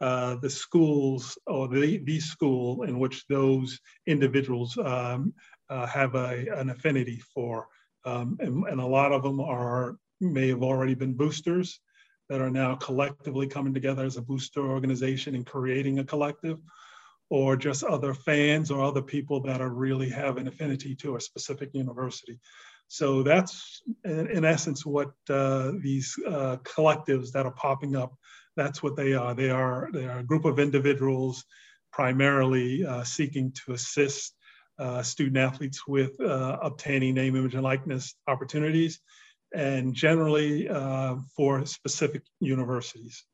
uh, 0.00 0.36
the 0.36 0.50
schools 0.50 1.38
or 1.46 1.68
the, 1.68 1.98
the 1.98 2.18
school 2.18 2.82
in 2.82 2.98
which 2.98 3.26
those 3.28 3.78
individuals 4.06 4.76
um, 4.78 5.32
uh, 5.70 5.86
have 5.86 6.14
a, 6.14 6.46
an 6.56 6.70
affinity 6.70 7.20
for. 7.34 7.66
Um, 8.04 8.36
and, 8.40 8.64
and, 8.66 8.80
a 8.80 8.86
lot 8.86 9.12
of 9.12 9.22
them 9.22 9.40
are 9.40 9.96
may 10.20 10.48
have 10.48 10.62
already 10.62 10.94
been 10.94 11.14
boosters 11.14 11.80
that 12.28 12.40
are 12.40 12.50
now 12.50 12.74
collectively 12.74 13.46
coming 13.46 13.72
together 13.72 14.04
as 14.04 14.16
a 14.16 14.22
booster 14.22 14.60
organization 14.60 15.34
and 15.34 15.46
creating 15.46 15.98
a 15.98 16.04
collective, 16.04 16.58
or 17.30 17.56
just 17.56 17.82
other 17.84 18.14
fans 18.14 18.70
or 18.70 18.82
other 18.82 19.02
people 19.02 19.40
that 19.40 19.60
are 19.60 19.70
really 19.70 20.08
have 20.10 20.36
an 20.36 20.48
affinity 20.48 20.94
to 20.94 21.16
a 21.16 21.20
specific 21.20 21.70
university. 21.72 22.38
So 22.88 23.22
that's 23.22 23.82
in, 24.04 24.28
in 24.28 24.44
essence 24.44 24.84
what 24.84 25.12
uh, 25.30 25.72
these 25.80 26.14
uh, 26.26 26.58
collectives 26.64 27.32
that 27.32 27.46
are 27.46 27.52
popping 27.52 27.96
up 27.96 28.14
that's 28.56 28.82
what 28.82 28.96
they 28.96 29.14
are. 29.14 29.34
They 29.34 29.50
are 29.50 29.88
they 29.92 30.06
are 30.06 30.20
a 30.20 30.24
group 30.24 30.44
of 30.44 30.58
individuals 30.58 31.44
primarily 31.92 32.84
uh, 32.84 33.04
seeking 33.04 33.52
to 33.52 33.72
assist 33.72 34.34
uh, 34.78 35.02
student 35.02 35.36
athletes 35.36 35.86
with 35.86 36.20
uh, 36.20 36.58
obtaining 36.62 37.14
name, 37.14 37.36
image, 37.36 37.54
and 37.54 37.62
likeness 37.62 38.14
opportunities, 38.26 39.00
and 39.54 39.94
generally 39.94 40.68
uh, 40.68 41.16
for 41.36 41.64
specific 41.66 42.22
universities. 42.40 43.24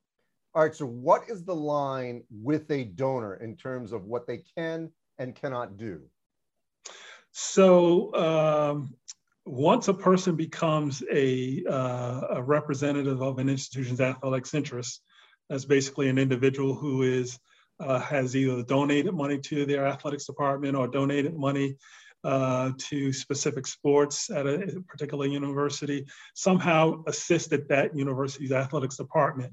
All 0.54 0.62
right. 0.62 0.74
So, 0.74 0.86
what 0.86 1.22
is 1.28 1.44
the 1.44 1.54
line 1.54 2.24
with 2.30 2.70
a 2.70 2.84
donor 2.84 3.36
in 3.36 3.56
terms 3.56 3.92
of 3.92 4.04
what 4.04 4.26
they 4.26 4.42
can 4.56 4.90
and 5.18 5.34
cannot 5.34 5.76
do? 5.76 6.02
So, 7.30 8.12
um, 8.14 8.94
once 9.46 9.86
a 9.88 9.94
person 9.94 10.34
becomes 10.34 11.02
a, 11.12 11.64
uh, 11.68 12.20
a, 12.30 12.42
representative 12.42 13.22
of 13.22 13.38
an 13.38 13.48
institution's 13.48 14.00
athletics 14.00 14.52
interests, 14.52 15.00
that's 15.48 15.64
basically 15.64 16.08
an 16.08 16.18
individual 16.18 16.74
who 16.74 17.02
is 17.02 17.38
uh, 17.78 18.00
has 18.00 18.36
either 18.36 18.62
donated 18.62 19.14
money 19.14 19.38
to 19.38 19.64
their 19.64 19.86
athletics 19.86 20.26
department 20.26 20.76
or 20.76 20.86
donated 20.86 21.34
money 21.34 21.76
uh, 22.24 22.72
to 22.76 23.12
specific 23.12 23.66
sports 23.66 24.28
at 24.30 24.46
a 24.46 24.82
particular 24.86 25.26
university, 25.26 26.06
somehow 26.34 27.02
assisted 27.06 27.66
that 27.68 27.96
university's 27.96 28.52
athletics 28.52 28.96
department 28.96 29.52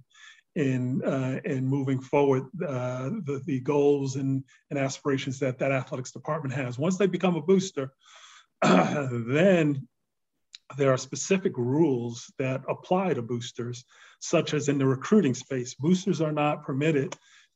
in, 0.57 1.03
uh, 1.03 1.39
in 1.45 1.67
moving 1.67 2.01
forward 2.01 2.45
uh, 2.67 3.09
the, 3.25 3.43
the 3.45 3.59
goals 3.59 4.15
and, 4.15 4.43
and 4.71 4.79
aspirations 4.79 5.37
that 5.39 5.59
that 5.59 5.71
athletics 5.71 6.11
department 6.11 6.55
has. 6.55 6.79
Once 6.79 6.97
they 6.97 7.05
become 7.05 7.35
a 7.35 7.41
booster, 7.41 7.93
then 8.63 9.87
there 10.75 10.91
are 10.91 10.97
specific 10.97 11.55
rules 11.57 12.33
that 12.39 12.63
apply 12.67 13.13
to 13.13 13.21
boosters, 13.21 13.85
such 14.19 14.55
as 14.55 14.67
in 14.67 14.79
the 14.79 14.85
recruiting 14.85 15.35
space. 15.35 15.75
Boosters 15.75 16.21
are 16.21 16.31
not 16.31 16.65
permitted 16.65 17.15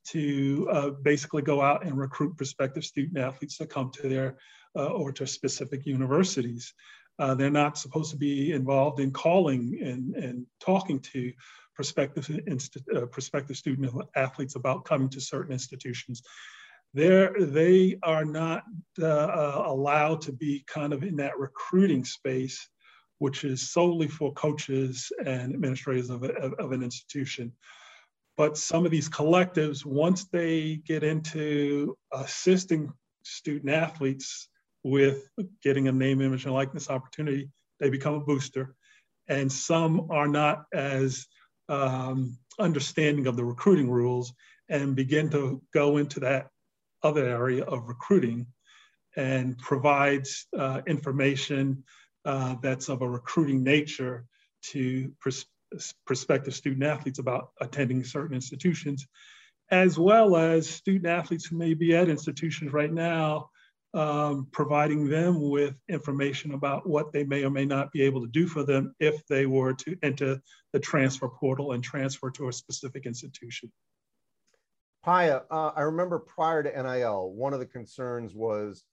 to 0.09 0.69
uh, 0.71 0.89
basically 1.01 1.41
go 1.41 1.59
out 1.59 1.83
and 1.83 1.97
recruit 1.97 2.37
prospective 2.37 2.85
student 2.85 3.17
athletes 3.17 3.57
to 3.57 3.65
come 3.65 3.89
to 3.93 4.07
their 4.07 4.37
uh, 4.75 4.89
or 4.89 5.11
to 5.11 5.25
specific 5.25 5.87
universities. 5.87 6.71
Uh, 7.17 7.33
they're 7.33 7.49
not 7.49 7.79
supposed 7.79 8.11
to 8.11 8.17
be 8.17 8.51
involved 8.51 8.99
in 8.99 9.11
calling 9.11 9.79
and, 9.83 10.15
and 10.15 10.45
talking 10.59 10.99
to 10.99 11.31
prospective, 11.81 12.29
uh, 12.95 13.05
prospective 13.07 13.57
student 13.57 13.91
athletes 14.15 14.55
about 14.55 14.85
coming 14.85 15.09
to 15.09 15.19
certain 15.19 15.51
institutions. 15.51 16.21
They're, 16.93 17.33
they 17.39 17.97
are 18.03 18.25
not 18.25 18.63
uh, 19.01 19.05
uh, 19.05 19.63
allowed 19.65 20.21
to 20.21 20.33
be 20.33 20.63
kind 20.67 20.93
of 20.93 21.03
in 21.03 21.15
that 21.17 21.39
recruiting 21.39 22.05
space 22.05 22.69
which 23.21 23.43
is 23.43 23.69
solely 23.69 24.07
for 24.07 24.33
coaches 24.33 25.11
and 25.23 25.53
administrators 25.53 26.09
of, 26.09 26.23
a, 26.23 26.31
of 26.57 26.71
an 26.71 26.81
institution. 26.81 27.53
But 28.35 28.57
some 28.57 28.83
of 28.83 28.89
these 28.89 29.07
collectives, 29.09 29.85
once 29.85 30.25
they 30.25 30.77
get 30.87 31.03
into 31.03 31.95
assisting 32.11 32.91
student 33.23 33.71
athletes 33.71 34.49
with 34.83 35.29
getting 35.61 35.87
a 35.87 35.91
name, 35.91 36.19
image, 36.19 36.45
and 36.45 36.53
likeness 36.55 36.89
opportunity, 36.89 37.51
they 37.79 37.91
become 37.91 38.15
a 38.15 38.21
booster. 38.21 38.73
And 39.27 39.51
some 39.51 40.09
are 40.09 40.27
not 40.27 40.63
as 40.73 41.27
um, 41.69 42.37
understanding 42.59 43.27
of 43.27 43.35
the 43.35 43.45
recruiting 43.45 43.89
rules 43.89 44.33
and 44.69 44.95
begin 44.95 45.29
to 45.29 45.61
go 45.73 45.97
into 45.97 46.19
that 46.21 46.49
other 47.03 47.25
area 47.25 47.63
of 47.63 47.87
recruiting 47.87 48.47
and 49.15 49.57
provides 49.57 50.47
uh, 50.57 50.81
information 50.87 51.83
uh, 52.25 52.55
that's 52.61 52.89
of 52.89 53.01
a 53.01 53.09
recruiting 53.09 53.63
nature 53.63 54.25
to 54.61 55.11
pers- 55.19 55.45
prospective 56.05 56.53
student 56.53 56.83
athletes 56.83 57.19
about 57.19 57.51
attending 57.59 58.03
certain 58.03 58.35
institutions, 58.35 59.07
as 59.71 59.97
well 59.97 60.35
as 60.35 60.69
student 60.69 61.07
athletes 61.07 61.45
who 61.45 61.57
may 61.57 61.73
be 61.73 61.95
at 61.95 62.09
institutions 62.09 62.71
right 62.71 62.91
now, 62.91 63.49
um, 63.93 64.47
providing 64.51 65.09
them 65.09 65.49
with 65.49 65.75
information 65.89 66.53
about 66.53 66.87
what 66.87 67.11
they 67.11 67.23
may 67.23 67.43
or 67.43 67.49
may 67.49 67.65
not 67.65 67.91
be 67.91 68.01
able 68.03 68.21
to 68.21 68.27
do 68.27 68.47
for 68.47 68.63
them 68.63 68.95
if 68.99 69.25
they 69.27 69.45
were 69.45 69.73
to 69.73 69.97
enter 70.01 70.41
the 70.71 70.79
transfer 70.79 71.27
portal 71.27 71.73
and 71.73 71.83
transfer 71.83 72.31
to 72.31 72.47
a 72.47 72.53
specific 72.53 73.05
institution. 73.05 73.71
Paya, 75.05 75.43
uh, 75.49 75.71
I 75.75 75.81
remember 75.81 76.19
prior 76.19 76.63
to 76.63 76.83
NIL, 76.83 77.31
one 77.31 77.53
of 77.53 77.59
the 77.59 77.65
concerns 77.65 78.33
was 78.33 78.83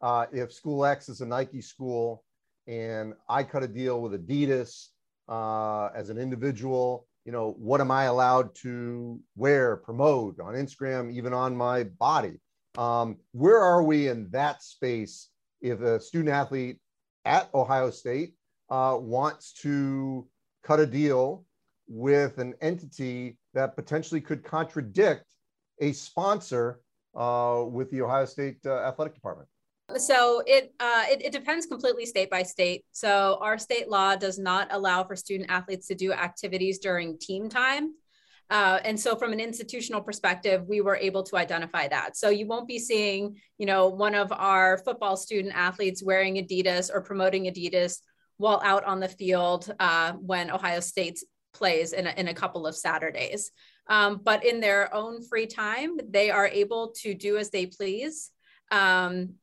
uh, 0.00 0.26
if 0.32 0.52
School 0.52 0.84
X 0.84 1.08
is 1.08 1.20
a 1.20 1.26
Nike 1.26 1.60
school, 1.60 2.24
and 2.66 3.14
I 3.28 3.42
cut 3.42 3.62
a 3.62 3.68
deal 3.68 4.00
with 4.00 4.12
Adidas 4.12 4.88
uh, 5.28 5.88
as 5.94 6.10
an 6.10 6.18
individual. 6.18 7.06
You 7.24 7.32
know, 7.32 7.54
what 7.58 7.80
am 7.80 7.90
I 7.90 8.04
allowed 8.04 8.54
to 8.56 9.20
wear, 9.36 9.76
promote 9.76 10.40
on 10.40 10.54
Instagram, 10.54 11.12
even 11.12 11.34
on 11.34 11.54
my 11.56 11.84
body? 11.84 12.40
Um, 12.76 13.16
where 13.32 13.58
are 13.58 13.82
we 13.82 14.08
in 14.08 14.28
that 14.30 14.62
space 14.62 15.28
if 15.60 15.80
a 15.80 16.00
student 16.00 16.30
athlete 16.30 16.78
at 17.24 17.52
Ohio 17.54 17.90
State 17.90 18.34
uh, 18.70 18.96
wants 18.98 19.52
to 19.62 20.26
cut 20.62 20.80
a 20.80 20.86
deal 20.86 21.44
with 21.88 22.38
an 22.38 22.54
entity 22.60 23.38
that 23.54 23.74
potentially 23.74 24.20
could 24.20 24.44
contradict 24.44 25.24
a 25.80 25.92
sponsor 25.92 26.80
uh, 27.16 27.64
with 27.66 27.90
the 27.90 28.02
Ohio 28.02 28.26
State 28.26 28.58
uh, 28.66 28.78
Athletic 28.80 29.14
Department? 29.14 29.48
So 29.96 30.42
it, 30.46 30.74
uh, 30.80 31.04
it, 31.08 31.24
it 31.24 31.32
depends 31.32 31.64
completely 31.64 32.04
state 32.04 32.28
by 32.28 32.42
state. 32.42 32.84
So 32.92 33.38
our 33.40 33.56
state 33.56 33.88
law 33.88 34.16
does 34.16 34.38
not 34.38 34.68
allow 34.70 35.02
for 35.02 35.16
student 35.16 35.50
athletes 35.50 35.86
to 35.88 35.94
do 35.94 36.12
activities 36.12 36.78
during 36.78 37.18
team 37.18 37.48
time. 37.48 37.94
Uh, 38.50 38.78
and 38.84 38.98
so 38.98 39.14
from 39.14 39.32
an 39.32 39.40
institutional 39.40 40.00
perspective, 40.00 40.64
we 40.66 40.80
were 40.80 40.96
able 40.96 41.22
to 41.22 41.36
identify 41.36 41.86
that. 41.88 42.16
So 42.16 42.30
you 42.30 42.46
won't 42.46 42.66
be 42.66 42.78
seeing, 42.78 43.36
you 43.58 43.66
know, 43.66 43.88
one 43.88 44.14
of 44.14 44.32
our 44.32 44.78
football 44.78 45.16
student 45.16 45.54
athletes 45.54 46.02
wearing 46.02 46.36
Adidas 46.36 46.90
or 46.92 47.02
promoting 47.02 47.44
Adidas 47.44 47.98
while 48.38 48.60
out 48.64 48.84
on 48.84 49.00
the 49.00 49.08
field 49.08 49.74
uh, 49.78 50.12
when 50.12 50.50
Ohio 50.50 50.80
State 50.80 51.18
plays 51.52 51.92
in 51.92 52.06
a, 52.06 52.10
in 52.16 52.28
a 52.28 52.34
couple 52.34 52.66
of 52.66 52.76
Saturdays. 52.76 53.50
Um, 53.88 54.20
but 54.22 54.44
in 54.44 54.60
their 54.60 54.94
own 54.94 55.22
free 55.22 55.46
time, 55.46 55.98
they 56.08 56.30
are 56.30 56.46
able 56.46 56.92
to 57.02 57.14
do 57.14 57.36
as 57.36 57.50
they 57.50 57.66
please. 57.66 58.30
Um, 58.70 59.34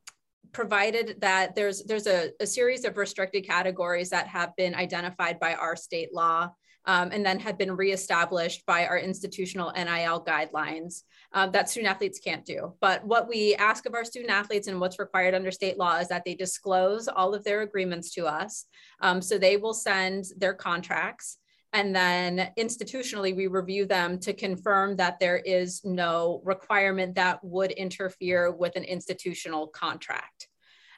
provided 0.52 1.20
that 1.20 1.54
there's 1.54 1.82
there's 1.82 2.06
a, 2.06 2.30
a, 2.40 2.46
series 2.46 2.84
of 2.84 2.96
restricted 2.96 3.44
categories 3.44 4.08
that 4.08 4.26
have 4.28 4.54
been 4.56 4.74
identified 4.74 5.38
by 5.38 5.52
our 5.54 5.76
state 5.76 6.14
law 6.14 6.48
um, 6.86 7.10
and 7.12 7.24
then 7.24 7.38
have 7.40 7.58
been 7.58 7.74
reestablished 7.74 8.64
by 8.66 8.86
our 8.86 8.98
institutional 8.98 9.72
NIL 9.74 10.24
guidelines 10.24 11.02
uh, 11.32 11.46
that 11.48 11.68
student 11.68 11.92
athletes 11.92 12.18
can't 12.18 12.44
do. 12.44 12.74
But 12.80 13.04
what 13.04 13.28
we 13.28 13.54
ask 13.56 13.86
of 13.86 13.94
our 13.94 14.04
student 14.04 14.30
athletes 14.30 14.68
and 14.68 14.80
what's 14.80 14.98
required 14.98 15.34
under 15.34 15.50
state 15.50 15.78
law 15.78 15.98
is 15.98 16.08
that 16.08 16.24
they 16.24 16.34
disclose 16.34 17.08
all 17.08 17.34
of 17.34 17.44
their 17.44 17.62
agreements 17.62 18.12
to 18.14 18.26
us. 18.26 18.66
Um, 19.00 19.20
so 19.20 19.38
they 19.38 19.56
will 19.56 19.74
send 19.74 20.26
their 20.38 20.54
contracts 20.54 21.38
and 21.76 21.94
then 21.94 22.52
institutionally, 22.58 23.36
we 23.36 23.48
review 23.48 23.84
them 23.84 24.18
to 24.20 24.32
confirm 24.32 24.96
that 24.96 25.20
there 25.20 25.36
is 25.36 25.82
no 25.84 26.40
requirement 26.42 27.16
that 27.16 27.44
would 27.44 27.70
interfere 27.70 28.50
with 28.50 28.76
an 28.76 28.84
institutional 28.84 29.66
contract. 29.66 30.48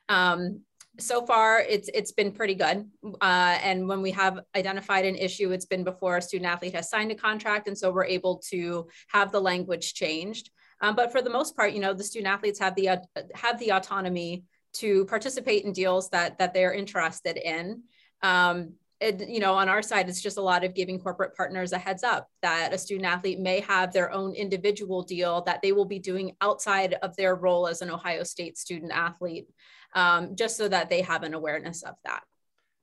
Um, 0.09 0.61
so 0.99 1.25
far, 1.25 1.61
it's 1.61 1.89
it's 1.95 2.13
been 2.13 2.33
pretty 2.33 2.55
good. 2.55 2.89
Uh, 3.21 3.59
and 3.63 3.89
when 3.89 4.03
we 4.03 4.11
have 4.11 4.41
identified 4.57 5.05
an 5.05 5.15
issue, 5.15 5.53
it's 5.53 5.67
been 5.67 5.85
before 5.85 6.17
a 6.17 6.23
student 6.23 6.51
athlete 6.51 6.75
has 6.75 6.91
signed 6.91 7.13
a 7.13 7.15
contract, 7.15 7.69
and 7.69 7.79
so 7.79 7.91
we're 7.91 8.05
able 8.05 8.43
to 8.51 8.89
have 9.09 9.31
the 9.31 9.41
language 9.41 9.95
changed. 9.95 10.51
Um, 10.81 10.95
but 10.95 11.13
for 11.13 11.23
the 11.23 11.31
most 11.31 11.57
part, 11.57 11.73
you 11.73 11.81
know, 11.81 11.95
the 11.95 12.05
student 12.05 12.33
athletes 12.33 12.59
have 12.59 12.75
the 12.75 12.89
uh, 12.91 12.97
have 13.35 13.59
the 13.59 13.73
autonomy 13.73 14.45
to 14.75 15.05
participate 15.07 15.65
in 15.65 15.73
deals 15.73 16.11
that 16.11 16.39
that 16.39 16.53
they're 16.53 16.73
interested 16.73 17.37
in. 17.37 17.83
Um, 18.23 18.75
it, 19.01 19.29
you 19.29 19.39
know, 19.39 19.55
on 19.55 19.69
our 19.69 19.81
side, 19.81 20.09
it's 20.09 20.21
just 20.21 20.39
a 20.39 20.43
lot 20.43 20.65
of 20.65 20.75
giving 20.75 20.99
corporate 20.99 21.37
partners 21.37 21.73
a 21.73 21.79
heads 21.79 22.03
up 22.03 22.29
that 22.43 22.75
a 22.75 22.79
student 22.79 23.07
athlete 23.07 23.39
may 23.39 23.61
have 23.61 23.93
their 23.93 24.11
own 24.11 24.35
individual 24.35 25.03
deal 25.03 25.43
that 25.43 25.63
they 25.63 25.71
will 25.71 25.85
be 25.85 26.01
doing 26.01 26.33
outside 26.41 26.95
of 27.03 27.15
their 27.15 27.37
role 27.37 27.69
as 27.69 27.81
an 27.81 27.91
Ohio 27.91 28.25
State 28.25 28.59
student 28.59 28.91
athlete, 28.93 29.47
um, 29.95 30.37
just 30.37 30.57
so 30.57 30.69
that 30.69 30.91
they 30.91 31.03
have 31.03 31.23
an 31.23 31.35
awareness 31.35 31.83
of 31.83 31.95
that. 32.05 32.23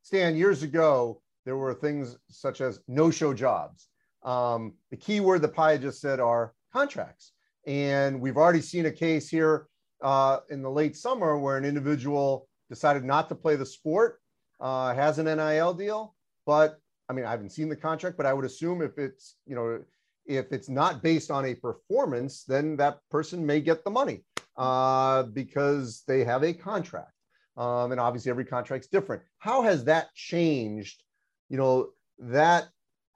Stan, 0.01 0.35
years 0.35 0.63
ago, 0.63 1.21
there 1.45 1.57
were 1.57 1.73
things 1.73 2.17
such 2.29 2.61
as 2.61 2.79
no 2.87 3.11
show 3.11 3.33
jobs. 3.33 3.87
Um, 4.23 4.73
the 4.91 4.97
key 4.97 5.19
word 5.19 5.41
that 5.43 5.53
Paya 5.53 5.79
just 5.79 6.01
said 6.01 6.19
are 6.19 6.53
contracts. 6.73 7.33
And 7.67 8.19
we've 8.19 8.37
already 8.37 8.61
seen 8.61 8.85
a 8.85 8.91
case 8.91 9.29
here 9.29 9.67
uh, 10.03 10.39
in 10.49 10.61
the 10.61 10.69
late 10.69 10.95
summer 10.95 11.37
where 11.37 11.57
an 11.57 11.65
individual 11.65 12.47
decided 12.69 13.03
not 13.03 13.29
to 13.29 13.35
play 13.35 13.55
the 13.55 13.65
sport, 13.65 14.19
uh, 14.59 14.93
has 14.93 15.19
an 15.19 15.25
NIL 15.25 15.73
deal, 15.73 16.15
but 16.45 16.79
I 17.09 17.13
mean, 17.13 17.25
I 17.25 17.31
haven't 17.31 17.51
seen 17.51 17.69
the 17.69 17.75
contract, 17.75 18.17
but 18.17 18.25
I 18.25 18.33
would 18.33 18.45
assume 18.45 18.81
if 18.81 18.97
it's, 18.97 19.35
you 19.45 19.55
know, 19.55 19.83
if 20.25 20.51
it's 20.51 20.69
not 20.69 21.03
based 21.03 21.29
on 21.29 21.45
a 21.45 21.53
performance, 21.53 22.43
then 22.43 22.75
that 22.77 22.99
person 23.11 23.45
may 23.45 23.61
get 23.61 23.83
the 23.83 23.91
money 23.91 24.23
uh, 24.57 25.23
because 25.23 26.03
they 26.07 26.23
have 26.23 26.43
a 26.43 26.53
contract. 26.53 27.11
Um, 27.57 27.91
and 27.91 28.01
obviously, 28.01 28.29
every 28.29 28.45
contract's 28.45 28.87
different. 28.87 29.21
How 29.37 29.61
has 29.61 29.85
that 29.85 30.13
changed? 30.13 31.03
You 31.49 31.57
know, 31.57 31.89
that 32.19 32.67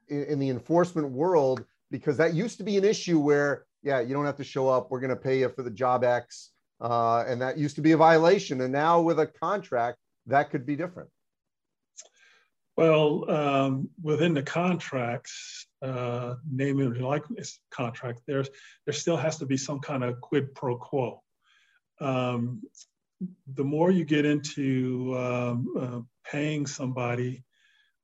in, 0.07 0.23
in 0.23 0.39
the 0.39 0.49
enforcement 0.49 1.11
world, 1.11 1.65
because 1.91 2.17
that 2.17 2.33
used 2.33 2.57
to 2.59 2.63
be 2.63 2.77
an 2.77 2.85
issue 2.85 3.19
where, 3.19 3.65
yeah, 3.83 3.99
you 3.99 4.13
don't 4.13 4.25
have 4.25 4.37
to 4.37 4.43
show 4.43 4.69
up. 4.69 4.91
We're 4.91 4.99
going 4.99 5.09
to 5.09 5.15
pay 5.15 5.39
you 5.39 5.49
for 5.49 5.63
the 5.63 5.71
job 5.71 6.03
X. 6.03 6.51
Uh, 6.81 7.25
and 7.27 7.41
that 7.41 7.57
used 7.57 7.75
to 7.75 7.81
be 7.81 7.91
a 7.91 7.97
violation. 7.97 8.61
And 8.61 8.71
now 8.71 9.01
with 9.01 9.19
a 9.19 9.27
contract, 9.27 9.97
that 10.27 10.49
could 10.49 10.65
be 10.65 10.75
different. 10.75 11.09
Well, 12.77 13.29
um, 13.29 13.89
within 14.01 14.33
the 14.33 14.43
contracts, 14.43 15.67
uh, 15.81 16.35
name, 16.49 16.79
image, 16.79 17.01
likeness 17.01 17.59
contract, 17.71 18.21
there's 18.25 18.47
there 18.85 18.93
still 18.93 19.17
has 19.17 19.37
to 19.39 19.45
be 19.45 19.57
some 19.57 19.79
kind 19.79 20.01
of 20.01 20.21
quid 20.21 20.55
pro 20.55 20.77
quo. 20.77 21.21
Um, 21.99 22.61
the 23.55 23.63
more 23.63 23.91
you 23.91 24.05
get 24.05 24.25
into 24.25 25.15
um, 25.17 25.73
uh, 25.77 25.99
paying 26.31 26.65
somebody 26.65 27.43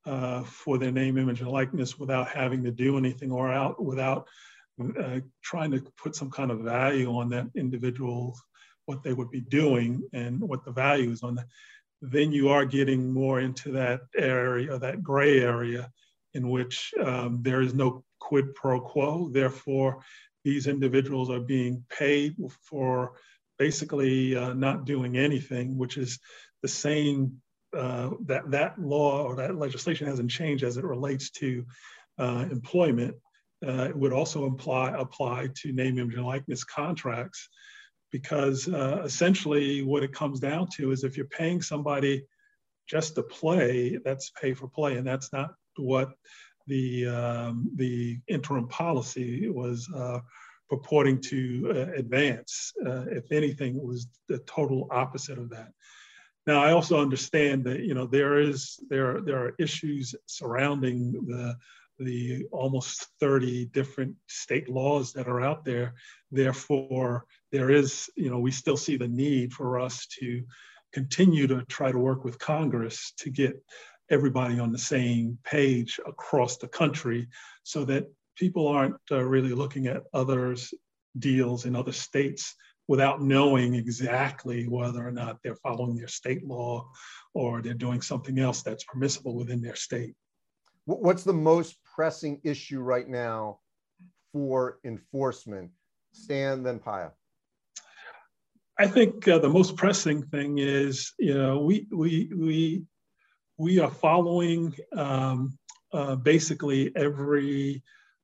uh, 0.06 0.44
for 0.44 0.78
their 0.78 0.92
name, 0.92 1.18
image, 1.18 1.42
and 1.42 1.50
likeness 1.50 1.98
without 1.98 2.28
having 2.28 2.64
to 2.64 2.72
do 2.72 2.98
anything 2.98 3.32
or 3.32 3.52
out 3.52 3.84
without 3.84 4.28
uh, 5.00 5.20
trying 5.42 5.72
to 5.72 5.82
put 5.98 6.16
some 6.16 6.30
kind 6.30 6.52
of 6.52 6.60
value 6.60 7.10
on 7.16 7.30
that 7.30 7.48
individual, 7.56 8.38
what 8.86 9.04
they 9.04 9.14
would 9.14 9.32
be 9.32 9.42
doing 9.42 10.04
and 10.14 10.40
what 10.42 10.66
the 10.66 10.72
value 10.72 11.12
is 11.12 11.24
on 11.24 11.36
that, 11.36 11.48
then 12.02 12.32
you 12.32 12.50
are 12.50 12.66
getting 12.66 13.12
more 13.12 13.40
into 13.40 13.72
that 13.72 14.02
area, 14.18 14.78
that 14.78 15.02
gray 15.02 15.40
area 15.40 15.90
in 16.34 16.50
which 16.50 16.94
um, 17.02 17.40
there 17.42 17.62
is 17.62 17.74
no 17.74 18.04
quid 18.20 18.54
pro 18.54 18.80
quo. 18.82 19.30
Therefore, 19.32 20.04
these 20.44 20.68
individuals 20.68 21.30
are 21.30 21.40
being 21.40 21.84
paid 21.90 22.36
for 22.62 23.14
basically 23.58 24.36
uh, 24.36 24.54
not 24.54 24.86
doing 24.86 25.18
anything, 25.18 25.78
which 25.78 25.98
is 25.98 26.20
the 26.62 26.68
same, 26.68 27.42
uh, 27.76 28.12
that, 28.26 28.50
that 28.52 28.80
law 28.80 29.24
or 29.24 29.36
that 29.36 29.56
legislation 29.56 30.08
hasn't 30.08 30.32
changed 30.32 30.64
as 30.64 30.78
it 30.78 30.84
relates 30.84 31.30
to 31.32 31.66
uh, 32.20 32.46
employment. 32.52 33.16
Uh, 33.66 33.88
it 33.90 33.96
would 33.96 34.14
also 34.14 34.46
apply, 34.46 34.90
apply 34.98 35.50
to 35.56 35.72
name, 35.72 35.98
image, 35.98 36.16
and 36.16 36.26
likeness 36.26 36.64
contracts 36.64 37.50
because 38.12 38.68
uh, 38.70 39.02
essentially 39.04 39.82
what 39.82 40.04
it 40.04 40.14
comes 40.14 40.40
down 40.40 40.68
to 40.78 40.92
is 40.92 41.04
if 41.04 41.18
you're 41.18 41.26
paying 41.26 41.62
somebody 41.62 42.24
just 42.88 43.16
to 43.16 43.24
play, 43.24 43.98
that's 44.06 44.32
pay 44.40 44.54
for 44.54 44.68
play, 44.68 44.98
and 44.98 45.06
that's 45.06 45.34
not 45.34 45.52
what 45.78 46.12
the 46.68 47.08
um, 47.08 47.70
the 47.76 48.18
interim 48.28 48.68
policy 48.68 49.50
was 49.50 49.90
uh, 49.94 50.20
purporting 50.69 51.22
to 51.22 51.72
uh, 51.72 51.98
advance. 51.98 52.74
Uh, 52.86 53.05
if 53.07 53.31
anything, 53.31 53.75
it 53.75 53.84
was 53.84 54.07
the 54.27 54.39
total 54.39 54.88
opposite 54.91 55.38
of 55.38 55.50
that. 55.50 55.72
Now, 56.48 56.63
I 56.63 56.72
also 56.72 57.01
understand 57.01 57.63
that 57.65 57.81
you 57.81 57.93
know 57.93 58.05
there 58.05 58.39
is 58.39 58.79
there 58.89 59.22
there 59.22 59.43
are 59.43 59.55
issues 59.60 60.15
surrounding 60.27 61.13
the 61.27 61.55
the 62.00 62.45
almost 62.51 63.07
30 63.19 63.67
different 63.67 64.15
state 64.27 64.69
laws 64.69 65.13
that 65.13 65.27
are 65.27 65.41
out 65.41 65.63
there. 65.63 65.93
Therefore, 66.31 67.25
there 67.51 67.72
is, 67.72 68.10
you 68.15 68.29
know, 68.29 68.39
we 68.39 68.51
still 68.51 68.77
see 68.77 68.98
the 68.98 69.07
need 69.07 69.53
for 69.53 69.79
us 69.79 70.05
to 70.19 70.43
continue 70.91 71.48
to 71.48 71.63
try 71.63 71.91
to 71.91 71.98
work 71.98 72.24
with 72.24 72.39
Congress 72.39 73.13
to 73.19 73.29
get 73.29 73.62
everybody 74.10 74.60
on 74.60 74.71
the 74.71 74.78
same 74.78 75.38
page 75.43 75.99
across 76.06 76.58
the 76.58 76.67
country 76.67 77.28
so 77.63 77.86
that 77.86 78.08
people 78.36 78.67
aren't 78.67 78.95
uh, 79.12 79.21
really 79.21 79.54
looking 79.54 79.88
at 79.88 80.04
others' 80.13 80.74
deals 81.17 81.65
in 81.65 81.76
other 81.76 81.91
states 81.91 82.56
without 82.88 83.21
knowing 83.21 83.74
exactly 83.74 84.67
whether 84.67 85.06
or 85.06 85.12
not 85.12 85.38
they're 85.43 85.56
following 85.56 85.95
their 85.95 86.08
state 86.08 86.45
law 86.45 86.88
or 87.34 87.62
they're 87.62 87.74
doing 87.74 88.02
something 88.02 88.38
else 88.39 88.62
that's 88.62 88.84
permissible 88.84 89.36
within 89.36 89.62
their 89.62 89.76
state. 89.76 90.13
What's 90.86 91.24
the 91.24 91.34
most 91.34 91.78
pressing 91.84 92.39
issue 92.43 92.80
right 92.80 93.08
now 93.08 93.60
for 94.32 94.80
enforcement? 94.84 95.71
Stan, 96.12 96.63
then 96.63 96.80
Paya. 96.80 97.12
I 98.78 98.88
think 98.88 99.28
uh, 99.28 99.39
the 99.39 99.50
most 99.50 99.78
pressing 99.78 100.24
thing 100.24 100.58
is, 100.60 101.13
you 101.17 101.34
know, 101.34 101.60
we 101.60 101.88
we 101.91 102.30
we 102.36 102.84
we 103.58 103.80
are 103.80 103.89
following 103.89 104.76
um, 104.95 105.58
uh, 105.93 106.15
basically 106.17 106.91
every 106.95 107.82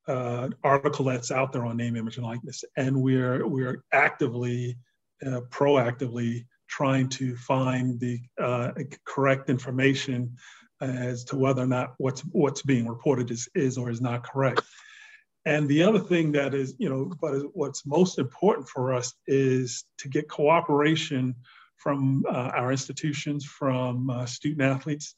uh, 0.08 0.50
article 0.64 1.06
that's 1.06 1.32
out 1.32 1.52
there 1.52 1.66
on 1.66 1.78
name, 1.78 1.96
image, 1.96 2.18
and 2.18 2.26
likeness, 2.26 2.64
and 2.78 3.02
we're 3.02 3.48
we're 3.48 3.84
actively, 3.92 4.78
uh, 5.26 5.42
proactively 5.50 6.46
trying 6.68 7.10
to 7.10 7.36
find 7.36 8.00
the 8.00 8.20
uh, 8.42 8.72
correct 9.06 9.50
information 9.50 10.36
as 10.82 11.24
to 11.26 11.36
whether 11.38 11.62
or 11.62 11.68
not 11.68 11.94
what's 11.98 12.22
what's 12.32 12.64
being 12.64 12.88
reported 12.88 13.30
is 13.30 13.48
is 13.54 13.78
or 13.78 13.90
is 13.90 14.02
not 14.02 14.24
correct. 14.24 14.62
And 15.46 15.68
the 15.68 15.84
other 15.84 16.00
thing 16.00 16.32
that 16.34 16.54
is, 16.54 16.76
you 16.78 16.90
know, 16.90 17.12
but 17.20 17.34
what's 17.54 17.86
most 17.86 18.20
important 18.20 18.68
for 18.68 18.94
us 18.94 19.14
is 19.28 19.86
to 19.98 20.08
get 20.08 20.30
cooperation 20.30 21.36
from 21.78 22.24
uh, 22.30 22.52
our 22.56 22.72
institutions, 22.72 23.44
from 23.44 24.10
uh, 24.10 24.26
student 24.26 24.62
athletes. 24.62 25.16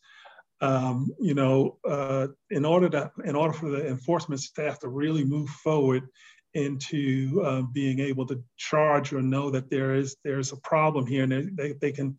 Um, 0.63 1.09
you 1.19 1.33
know, 1.33 1.77
uh, 1.87 2.27
in 2.49 2.63
order 2.63 2.87
to, 2.89 3.11
in 3.25 3.35
order 3.35 3.53
for 3.53 3.69
the 3.69 3.85
enforcement 3.85 4.39
staff 4.39 4.79
to 4.79 4.87
really 4.87 5.25
move 5.25 5.49
forward 5.49 6.07
into 6.53 7.41
uh, 7.43 7.63
being 7.73 7.99
able 7.99 8.25
to 8.27 8.41
charge 8.55 9.11
or 9.11 9.21
know 9.21 9.49
that 9.49 9.69
there 9.69 9.93
is 9.93 10.15
there's 10.23 10.53
a 10.53 10.57
problem 10.57 11.05
here, 11.05 11.23
and 11.23 11.57
they, 11.57 11.73
they, 11.73 11.91
can 11.91 12.15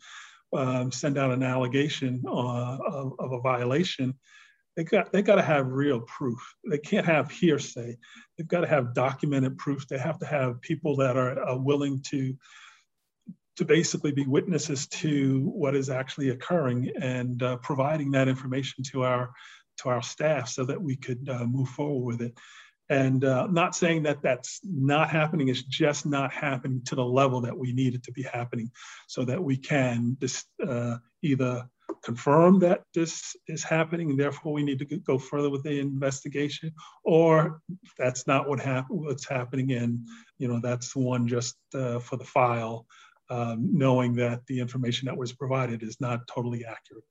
um, 0.53 0.93
send 0.93 1.17
out 1.17 1.31
an 1.31 1.43
allegation 1.43 2.23
uh, 2.27 2.77
of, 2.77 3.13
of, 3.19 3.33
a 3.33 3.41
violation, 3.41 4.13
they 4.77 4.85
got 4.85 5.13
they 5.13 5.23
got 5.23 5.37
to 5.37 5.43
have 5.43 5.69
real 5.69 6.01
proof. 6.01 6.41
They 6.69 6.79
can't 6.79 7.07
have 7.07 7.31
hearsay. 7.31 7.97
They've 8.37 8.49
got 8.49 8.61
to 8.61 8.67
have 8.67 8.95
documented 8.95 9.57
proof. 9.57 9.87
They 9.89 9.99
have 9.99 10.19
to 10.19 10.27
have 10.27 10.61
people 10.61 10.97
that 10.97 11.17
are 11.17 11.59
willing 11.59 12.03
to 12.11 12.35
to 13.57 13.65
basically 13.65 14.13
be 14.13 14.27
witnesses 14.27 14.87
to 14.89 15.41
what 15.55 15.77
is 15.77 15.91
actually 15.91 16.31
occurring 16.31 16.91
and 17.01 17.43
uh, 17.43 17.57
providing 17.59 18.11
that 18.13 18.29
information 18.29 18.85
to 18.85 19.03
our 19.03 19.31
to 19.79 19.89
our 19.89 20.03
staff 20.03 20.49
so 20.49 20.65
that 20.65 20.81
we 20.81 20.97
could 20.97 21.29
uh, 21.29 21.45
move 21.45 21.69
forward 21.69 22.05
with 22.05 22.23
it. 22.23 22.39
And 22.91 23.25
uh, 23.25 23.47
not 23.47 23.75
saying 23.75 24.03
that 24.05 24.23
that's 24.23 24.61
not 24.63 25.11
happening, 25.11 25.49
it's 25.49 25.63
just 25.63 26.05
not 26.05 26.33
happening 26.33 26.83
to 26.87 26.95
the 26.95 27.05
level 27.05 27.41
that 27.41 27.57
we 27.57 27.73
need 27.73 27.95
it 27.95 28.05
to 28.05 28.13
be 28.13 28.23
happening 28.23 28.71
so 29.09 29.25
that 29.25 29.43
we 29.43 29.57
can 29.57 30.17
just 30.21 30.47
uh, 30.65 30.99
either 31.23 31.67
confirm 32.03 32.59
that 32.59 32.83
this 32.95 33.35
is 33.49 33.65
happening 33.65 34.11
and 34.11 34.21
therefore 34.21 34.53
we 34.53 34.63
need 34.63 34.79
to 34.79 34.99
go 34.99 35.19
further 35.19 35.51
with 35.51 35.63
the 35.63 35.81
investigation 35.81 36.73
or 37.05 37.61
that's 37.99 38.27
not 38.27 38.49
what 38.49 38.61
hap- 38.61 38.91
what's 38.91 39.29
happening 39.29 39.73
and 39.73 40.07
you 40.39 40.49
know 40.49 40.61
that's 40.61 40.95
one 40.95 41.27
just 41.27 41.57
uh, 41.75 41.99
for 41.99 42.17
the 42.17 42.25
file 42.25 42.87
um, 43.35 43.71
knowing 43.73 44.15
that 44.15 44.47
the 44.47 44.61
information 44.61 45.07
that 45.07 45.17
was 45.17 45.33
provided 45.33 45.83
is 45.83 46.01
not 46.01 46.21
totally 46.29 46.65
accurate. 46.65 47.05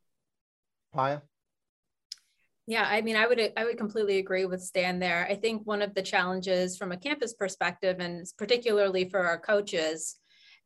Paya? 0.96 1.22
Yeah, 2.66 2.88
I 2.88 3.02
mean, 3.02 3.18
I 3.18 3.28
would 3.28 3.52
I 3.58 3.66
would 3.66 3.78
completely 3.78 4.20
agree 4.20 4.46
with 4.46 4.64
Stan 4.64 5.00
there. 5.00 5.28
I 5.30 5.36
think 5.36 5.68
one 5.68 5.82
of 5.82 5.94
the 5.94 6.02
challenges 6.02 6.78
from 6.78 6.94
a 6.94 6.98
campus 6.98 7.34
perspective, 7.34 7.98
and 8.00 8.26
particularly 8.38 9.10
for 9.10 9.20
our 9.20 9.38
coaches, 9.38 10.16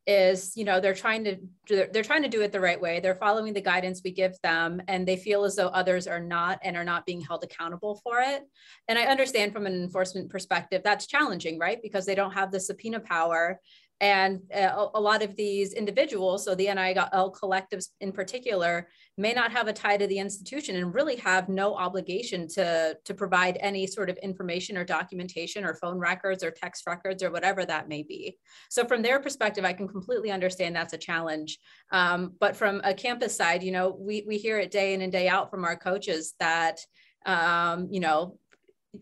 is 0.05 0.55
you 0.55 0.63
know 0.63 0.79
they're 0.79 0.93
trying 0.93 1.23
to 1.23 1.37
they're 1.67 2.03
trying 2.03 2.21
to 2.21 2.29
do 2.29 2.41
it 2.41 2.51
the 2.51 2.59
right 2.59 2.79
way. 2.79 2.99
They're 2.99 3.15
following 3.15 3.53
the 3.53 3.61
guidance 3.61 4.01
we 4.03 4.11
give 4.11 4.39
them, 4.43 4.79
and 4.87 5.07
they 5.07 5.17
feel 5.17 5.43
as 5.43 5.55
though 5.55 5.69
others 5.69 6.05
are 6.05 6.19
not 6.19 6.59
and 6.63 6.77
are 6.77 6.85
not 6.85 7.07
being 7.07 7.21
held 7.21 7.43
accountable 7.43 7.99
for 8.03 8.19
it. 8.21 8.43
And 8.87 8.99
I 8.99 9.05
understand 9.05 9.51
from 9.51 9.65
an 9.65 9.73
enforcement 9.73 10.29
perspective 10.29 10.81
that's 10.83 11.07
challenging, 11.07 11.57
right? 11.57 11.81
Because 11.81 12.05
they 12.05 12.15
don't 12.15 12.33
have 12.33 12.51
the 12.51 12.59
subpoena 12.59 12.99
power 12.99 13.59
and 13.99 14.41
uh, 14.53 14.87
a, 14.93 15.01
lot 15.01 15.23
of 15.23 15.35
these 15.35 15.73
individuals, 15.73 16.45
so 16.45 16.53
the 16.53 16.65
NIL 16.65 17.35
collectives 17.41 17.87
in 17.99 18.11
particular, 18.11 18.87
may 19.17 19.33
not 19.33 19.51
have 19.51 19.67
a 19.67 19.73
tie 19.73 19.97
to 19.97 20.05
the 20.05 20.19
institution 20.19 20.75
and 20.75 20.93
really 20.93 21.15
have 21.15 21.49
no 21.49 21.73
obligation 21.73 22.47
to, 22.47 22.95
to 23.03 23.13
provide 23.15 23.57
any 23.59 23.87
sort 23.87 24.11
of 24.11 24.17
information 24.17 24.77
or 24.77 24.83
documentation 24.83 25.65
or 25.65 25.73
phone 25.73 25.97
records 25.97 26.43
or 26.43 26.51
text 26.51 26.85
records 26.85 27.23
or 27.23 27.31
whatever 27.31 27.65
that 27.65 27.87
may 27.87 28.03
be. 28.03 28.37
So 28.69 28.85
from 28.85 29.01
their 29.01 29.19
perspective, 29.19 29.65
I 29.65 29.73
can 29.73 29.87
completely 29.87 30.29
understand 30.29 30.75
that's 30.75 30.93
a 30.93 30.97
challenge. 30.97 31.57
Um, 31.91 32.33
but 32.39 32.55
from 32.55 32.81
a 32.83 32.93
campus 32.93 33.35
side, 33.35 33.63
you 33.63 33.71
know, 33.71 33.97
we, 33.99 34.23
we 34.27 34.37
hear 34.37 34.59
it 34.59 34.69
day 34.69 34.93
in 34.93 35.01
and 35.01 35.11
day 35.11 35.27
out 35.27 35.49
from 35.49 35.65
our 35.65 35.75
coaches 35.75 36.35
that, 36.39 36.79
um, 37.25 37.87
you 37.89 37.99
know, 37.99 38.37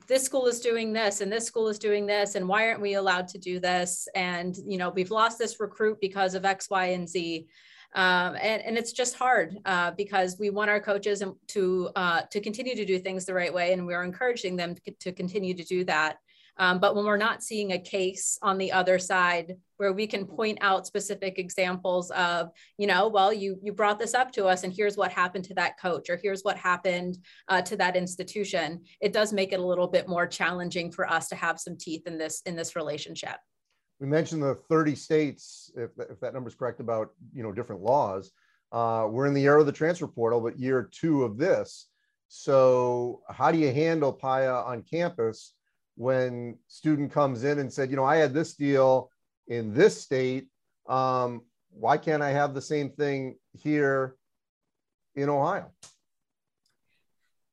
this 0.07 0.23
school 0.23 0.47
is 0.47 0.59
doing 0.59 0.93
this 0.93 1.21
and 1.21 1.31
this 1.31 1.45
school 1.45 1.67
is 1.67 1.79
doing 1.79 2.05
this 2.05 2.35
and 2.35 2.47
why 2.47 2.67
aren't 2.67 2.81
we 2.81 2.95
allowed 2.95 3.27
to 3.29 3.37
do 3.37 3.59
this? 3.59 4.07
And 4.15 4.55
you 4.65 4.77
know 4.77 4.89
we've 4.89 5.11
lost 5.11 5.37
this 5.37 5.59
recruit 5.59 5.99
because 6.01 6.35
of 6.35 6.45
x 6.45 6.69
y 6.69 6.87
and 6.87 7.07
z. 7.07 7.47
Um, 7.93 8.35
and, 8.41 8.61
and 8.61 8.77
it's 8.77 8.91
just 8.91 9.15
hard 9.15 9.57
uh, 9.63 9.91
because 9.91 10.37
we 10.37 10.49
want 10.49 10.69
our 10.69 10.81
coaches 10.81 11.23
to 11.47 11.89
uh, 11.95 12.21
to 12.29 12.41
continue 12.41 12.75
to 12.75 12.85
do 12.85 12.99
things 12.99 13.25
the 13.25 13.33
right 13.33 13.53
way 13.53 13.73
and 13.73 13.85
we're 13.85 14.03
encouraging 14.03 14.55
them 14.57 14.75
to, 14.75 14.91
to 14.91 15.11
continue 15.13 15.53
to 15.53 15.63
do 15.63 15.85
that 15.85 16.17
um, 16.57 16.79
but 16.79 16.95
when 16.95 17.05
we're 17.05 17.17
not 17.17 17.43
seeing 17.43 17.73
a 17.73 17.79
case 17.79 18.39
on 18.41 18.57
the 18.57 18.71
other 18.71 18.97
side 18.97 19.57
where 19.77 19.91
we 19.91 20.07
can 20.07 20.25
point 20.25 20.57
out 20.61 20.87
specific 20.87 21.37
examples 21.37 22.11
of, 22.11 22.49
you 22.77 22.87
know, 22.87 23.09
well, 23.09 23.33
you 23.33 23.57
you 23.61 23.73
brought 23.73 23.99
this 23.99 24.13
up 24.13 24.31
to 24.33 24.45
us, 24.45 24.63
and 24.63 24.71
here's 24.71 24.95
what 24.95 25.11
happened 25.11 25.43
to 25.45 25.53
that 25.55 25.79
coach, 25.79 26.09
or 26.09 26.17
here's 26.21 26.43
what 26.43 26.57
happened 26.57 27.17
uh, 27.49 27.61
to 27.61 27.75
that 27.75 27.97
institution, 27.97 28.81
it 29.01 29.11
does 29.11 29.33
make 29.33 29.51
it 29.51 29.59
a 29.59 29.65
little 29.65 29.87
bit 29.87 30.07
more 30.07 30.25
challenging 30.25 30.91
for 30.91 31.09
us 31.09 31.27
to 31.27 31.35
have 31.35 31.59
some 31.59 31.77
teeth 31.77 32.07
in 32.07 32.17
this 32.17 32.41
in 32.45 32.55
this 32.55 32.75
relationship. 32.75 33.35
We 33.99 34.07
mentioned 34.07 34.43
the 34.43 34.55
30 34.69 34.95
states, 34.95 35.71
if, 35.75 35.91
if 36.09 36.19
that 36.19 36.33
number 36.33 36.49
is 36.49 36.55
correct, 36.55 36.79
about 36.79 37.09
you 37.33 37.43
know 37.43 37.51
different 37.51 37.81
laws. 37.81 38.31
Uh, 38.71 39.07
we're 39.09 39.27
in 39.27 39.33
the 39.33 39.43
era 39.43 39.59
of 39.59 39.65
the 39.65 39.71
transfer 39.71 40.07
portal, 40.07 40.41
but 40.41 40.59
year 40.59 40.89
two 40.91 41.23
of 41.23 41.37
this. 41.37 41.87
So, 42.29 43.21
how 43.29 43.51
do 43.51 43.57
you 43.57 43.73
handle 43.73 44.17
Paya 44.17 44.65
on 44.65 44.83
campus 44.83 45.53
when 45.95 46.57
student 46.67 47.11
comes 47.11 47.43
in 47.43 47.59
and 47.59 47.71
said, 47.71 47.89
you 47.89 47.95
know, 47.95 48.03
I 48.03 48.17
had 48.17 48.33
this 48.33 48.55
deal 48.55 49.09
in 49.47 49.73
this 49.73 50.01
state. 50.01 50.47
Um, 50.87 51.41
why 51.71 51.97
can't 51.97 52.21
I 52.23 52.31
have 52.31 52.53
the 52.53 52.61
same 52.61 52.89
thing 52.89 53.35
here 53.53 54.15
in 55.15 55.29
Ohio? 55.29 55.71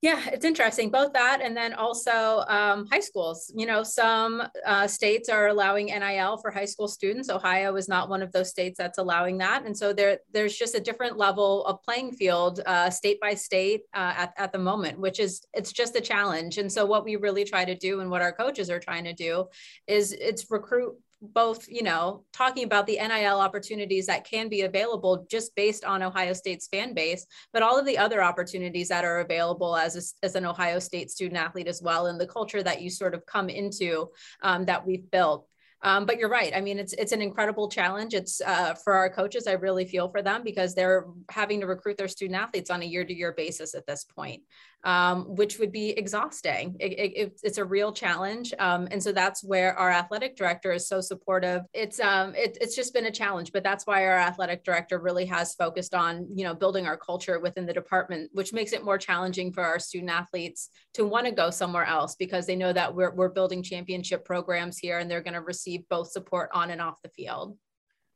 Yeah, 0.03 0.21
it's 0.33 0.45
interesting, 0.45 0.91
both 0.91 1.13
that 1.13 1.41
and 1.41 1.57
then 1.57 1.75
also 1.75 2.43
um, 2.49 2.89
high 2.91 2.99
schools. 2.99 3.53
You 3.55 3.67
know, 3.67 3.85
some 3.85 4.43
uh, 4.67 4.89
states 4.89 5.29
are 5.29 5.47
allowing 5.47 5.87
NIL 5.87 6.39
for 6.39 6.51
high 6.51 6.65
school 6.65 6.89
students. 6.89 7.31
Ohio 7.31 7.77
is 7.77 7.89
not 7.89 8.09
one 8.09 8.21
of 8.21 8.33
those 8.33 8.51
states 8.51 8.77
that's 8.77 8.99
allowing 8.99 9.39
that. 9.39 9.65
And 9.65 9.79
so 9.79 9.93
there, 9.93 10.19
there's 10.33 10.57
just 10.57 10.75
a 10.75 10.81
different 10.81 11.19
level 11.19 11.65
of 11.67 11.85
playing 11.85 12.15
field 12.15 12.59
uh, 12.67 12.91
state 12.91 13.21
by 13.21 13.35
state 13.35 13.83
uh, 13.95 14.15
at, 14.17 14.35
at 14.39 14.51
the 14.51 14.59
moment, 14.59 14.99
which 14.99 15.21
is, 15.21 15.47
it's 15.55 15.71
just 15.71 15.95
a 15.95 16.01
challenge. 16.01 16.59
And 16.59 16.71
so 16.71 16.85
what 16.85 17.05
we 17.05 17.15
really 17.15 17.45
try 17.45 17.65
to 17.65 17.77
do 17.77 18.01
and 18.01 18.11
what 18.11 18.23
our 18.23 18.33
coaches 18.33 18.71
are 18.71 18.81
trying 18.81 19.05
to 19.05 19.13
do 19.13 19.47
is 19.87 20.11
it's 20.11 20.51
recruit 20.51 20.97
both, 21.23 21.69
you 21.69 21.83
know, 21.83 22.25
talking 22.33 22.65
about 22.65 22.87
the 22.87 22.99
NIL 22.99 23.41
opportunities 23.41 24.07
that 24.07 24.25
can 24.25 24.49
be 24.49 24.63
available 24.63 25.25
just 25.31 25.55
based 25.55 25.85
on 25.85 26.03
Ohio 26.03 26.33
State's 26.33 26.67
fan 26.67 26.95
base, 26.95 27.25
but 27.53 27.63
all 27.63 27.79
of 27.79 27.87
the 27.87 27.97
other 27.97 28.23
opportunities 28.23 28.89
that 28.89 29.05
are 29.05 29.21
available 29.21 29.77
as, 29.77 29.97
a, 29.97 30.27
as 30.27 30.35
an 30.35 30.45
Ohio 30.45 30.79
State 30.79 31.11
student 31.11 31.41
athlete 31.41 31.69
as 31.69 31.81
well, 31.81 32.07
and 32.07 32.21
the 32.21 32.27
culture 32.27 32.63
that 32.63 32.83
you 32.83 32.91
sort 32.91 33.15
of 33.15 33.25
come 33.27 33.49
into 33.49 34.09
um, 34.43 34.65
that 34.65 34.85
we've 34.85 35.09
built. 35.11 35.47
Um, 35.83 36.07
but 36.07 36.19
you're 36.19 36.29
right. 36.29 36.53
I 36.55 36.61
mean, 36.61 36.79
it's 36.79 36.93
it's 36.93 37.13
an 37.13 37.21
incredible 37.21 37.69
challenge. 37.69 38.15
It's 38.15 38.41
uh, 38.41 38.75
for 38.75 38.93
our 38.93 39.11
coaches. 39.11 39.47
I 39.47 39.53
really 39.53 39.85
feel 39.85 40.09
for 40.09 40.23
them 40.23 40.43
because 40.45 40.75
they're 40.75 41.07
having 41.31 41.61
to 41.61 41.67
recruit 41.67 41.97
their 41.97 42.09
student 42.09 42.41
athletes 42.41 42.71
on 42.71 42.83
a 42.83 42.87
year 42.87 43.05
to 43.05 43.13
year 43.13 43.33
basis 43.33 43.75
at 43.75 43.87
this 43.87 44.05
point 44.05 44.43
um, 44.85 45.37
which 45.37 45.59
would 45.59 45.71
be 45.71 45.91
exhausting. 45.91 46.77
It, 46.81 47.17
it, 47.17 47.41
it's 47.43 47.59
a 47.59 47.65
real 47.65 47.93
challenge. 47.93 48.53
Um, 48.59 48.89
and 48.91 49.03
so 49.03 49.13
that's 49.13 49.45
where 49.45 49.79
our 49.79 49.91
athletic 49.91 50.37
director 50.37 50.73
is 50.73 50.89
so 50.89 51.01
supportive. 51.01 51.63
It's, 51.73 52.01
um, 52.01 52.35
it, 52.35 52.59
it's 52.61 52.75
just 52.75 52.93
been 52.93 53.07
a 53.07 53.11
challenge, 53.11 53.53
but 53.53 53.63
that's 53.63 53.87
why 53.87 54.07
our 54.07 54.19
athletic 54.19 54.65
director 54.65 54.99
really 54.99 55.27
has 55.27 55.55
focused 55.55 55.95
on, 55.95 56.27
you 56.35 56.45
know, 56.45 56.55
building 56.55 56.87
our 56.87 56.97
culture 56.97 57.39
within 57.39 57.65
the 57.65 57.73
department, 57.73 58.31
which 58.33 58.53
makes 58.53 58.73
it 58.73 58.85
more 58.85 58.99
challenging 58.99 59.53
for 59.53 59.63
our 59.63 59.79
student 59.79 60.11
athletes 60.11 60.69
to 60.95 61.07
want 61.07 61.27
to 61.27 61.33
go 61.33 61.51
somewhere 61.51 61.85
else 61.85 62.17
because 62.17 62.47
they 62.47 62.57
know 62.57 62.73
that 62.73 62.93
we're, 62.93 63.15
we're 63.15 63.29
building 63.29 63.63
championship 63.63 64.25
programs 64.25 64.79
here 64.79 64.99
and 64.99 65.09
they're 65.09 65.23
going 65.23 65.35
to 65.35 65.41
receive 65.41 65.72
both 65.79 66.11
support 66.11 66.51
on 66.53 66.71
and 66.71 66.81
off 66.81 67.03
the 67.03 67.09
field. 67.11 67.57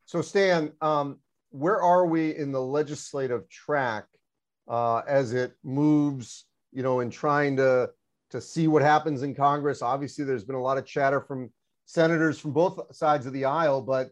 So 0.05 0.21
Stan, 0.21 0.71
um, 0.81 1.19
where 1.49 1.81
are 1.81 2.05
we 2.05 2.35
in 2.35 2.51
the 2.51 2.61
legislative 2.61 3.49
track 3.49 4.05
uh, 4.67 5.01
as 5.07 5.33
it 5.33 5.53
moves 5.63 6.45
you 6.71 6.83
know, 6.83 6.99
in 6.99 7.09
trying 7.09 7.55
to 7.57 7.89
to 8.29 8.41
see 8.41 8.67
what 8.67 8.81
happens 8.81 9.23
in 9.23 9.33
Congress. 9.33 9.81
Obviously, 9.81 10.25
there's 10.25 10.43
been 10.43 10.55
a 10.55 10.61
lot 10.61 10.77
of 10.77 10.85
chatter 10.85 11.21
from 11.21 11.49
senators 11.85 12.37
from 12.37 12.51
both 12.51 12.93
sides 12.95 13.25
of 13.25 13.33
the 13.33 13.45
aisle, 13.45 13.81
but 13.81 14.09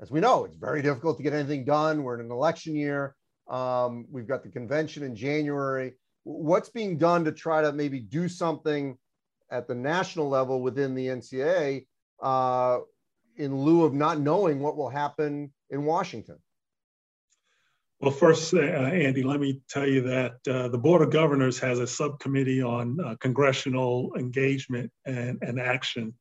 as 0.00 0.10
we 0.10 0.20
know, 0.20 0.44
it's 0.44 0.56
very 0.56 0.82
difficult 0.82 1.16
to 1.16 1.22
get 1.22 1.32
anything 1.32 1.64
done. 1.64 2.02
We're 2.02 2.20
in 2.20 2.26
an 2.26 2.30
election 2.30 2.76
year. 2.76 3.16
Um, 3.48 4.06
we've 4.10 4.28
got 4.28 4.42
the 4.42 4.50
convention 4.50 5.02
in 5.02 5.16
January. 5.16 5.94
What's 6.24 6.68
being 6.68 6.98
done 6.98 7.24
to 7.24 7.32
try 7.32 7.62
to 7.62 7.72
maybe 7.72 8.00
do 8.00 8.28
something 8.28 8.98
at 9.50 9.66
the 9.66 9.74
national 9.74 10.28
level 10.28 10.60
within 10.60 10.94
the 10.94 11.06
NCAA 11.06 11.86
uh, 12.22 12.78
in 13.36 13.56
lieu 13.56 13.84
of 13.84 13.94
not 13.94 14.20
knowing 14.20 14.60
what 14.60 14.76
will 14.76 14.88
happen 14.88 15.52
in 15.70 15.84
Washington? 15.84 16.38
Well, 18.00 18.12
first, 18.12 18.52
uh, 18.52 18.60
Andy, 18.60 19.22
let 19.22 19.40
me 19.40 19.60
tell 19.68 19.86
you 19.86 20.02
that 20.02 20.36
uh, 20.46 20.68
the 20.68 20.76
Board 20.76 21.00
of 21.00 21.10
Governors 21.10 21.58
has 21.60 21.78
a 21.78 21.86
subcommittee 21.86 22.60
on 22.60 22.98
uh, 23.00 23.14
congressional 23.20 24.12
engagement 24.18 24.90
and, 25.06 25.38
and, 25.40 25.58
action 25.58 26.12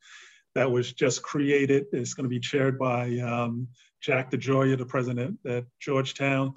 that 0.56 0.72
was 0.72 0.94
just 0.94 1.24
created. 1.24 1.88
It's 1.92 2.14
going 2.14 2.24
to 2.24 2.30
be 2.30 2.40
chaired 2.40 2.80
by 2.80 3.18
um, 3.18 3.68
Jack 4.02 4.32
DeGioia, 4.32 4.78
the 4.78 4.86
president 4.86 5.38
at 5.46 5.66
Georgetown. 5.82 6.54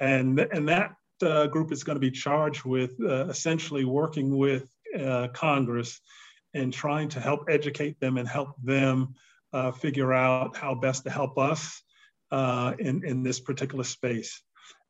And, 0.00 0.38
and 0.38 0.68
that 0.68 0.92
uh, 1.22 1.46
group 1.46 1.72
is 1.72 1.82
going 1.84 1.96
to 1.96 2.00
be 2.00 2.10
charged 2.10 2.64
with 2.64 2.94
uh, 3.00 3.26
essentially 3.28 3.84
working 3.84 4.36
with 4.36 4.68
uh, 4.98 5.28
Congress 5.32 6.00
and 6.54 6.72
trying 6.72 7.08
to 7.10 7.20
help 7.20 7.46
educate 7.48 8.00
them 8.00 8.16
and 8.16 8.28
help 8.28 8.50
them 8.62 9.14
figure 9.80 10.12
out 10.12 10.56
how 10.56 10.74
best 10.74 11.04
to 11.04 11.10
help 11.10 11.38
us 11.38 11.82
in, 12.32 13.02
in 13.04 13.22
this 13.22 13.40
particular 13.40 13.84
space. 13.84 14.42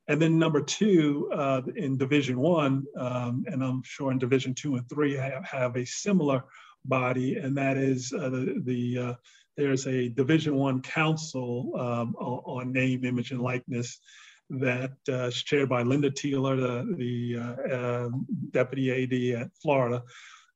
And 0.08 0.20
then 0.20 0.38
number 0.38 0.62
two, 0.62 1.30
uh, 1.34 1.60
in 1.76 1.98
Division 1.98 2.38
One, 2.38 2.84
um, 2.96 3.44
and 3.46 3.62
I'm 3.62 3.82
sure 3.84 4.10
in 4.10 4.18
Division 4.18 4.54
Two 4.54 4.76
and 4.76 4.88
Three 4.88 5.14
have, 5.14 5.44
have 5.44 5.76
a 5.76 5.84
similar 5.84 6.44
body, 6.86 7.36
and 7.36 7.56
that 7.58 7.76
is 7.76 8.12
uh, 8.12 8.30
the, 8.30 8.62
the 8.64 8.98
uh, 8.98 9.14
there's 9.58 9.86
a 9.86 10.08
Division 10.08 10.54
One 10.56 10.80
council 10.80 11.72
um, 11.78 12.14
on, 12.16 12.72
name, 12.72 13.04
image, 13.04 13.32
and 13.32 13.42
likeness 13.42 13.98
that 14.48 14.92
uh, 15.10 15.26
is 15.26 15.42
chaired 15.42 15.68
by 15.68 15.82
Lynda 15.82 16.10
Tealer, 16.10 16.56
the, 16.56 16.94
the 16.96 17.38
uh, 17.38 18.06
um, 18.06 18.26
deputy 18.50 18.90
AD 19.04 19.42
at 19.42 19.50
Florida. 19.60 20.02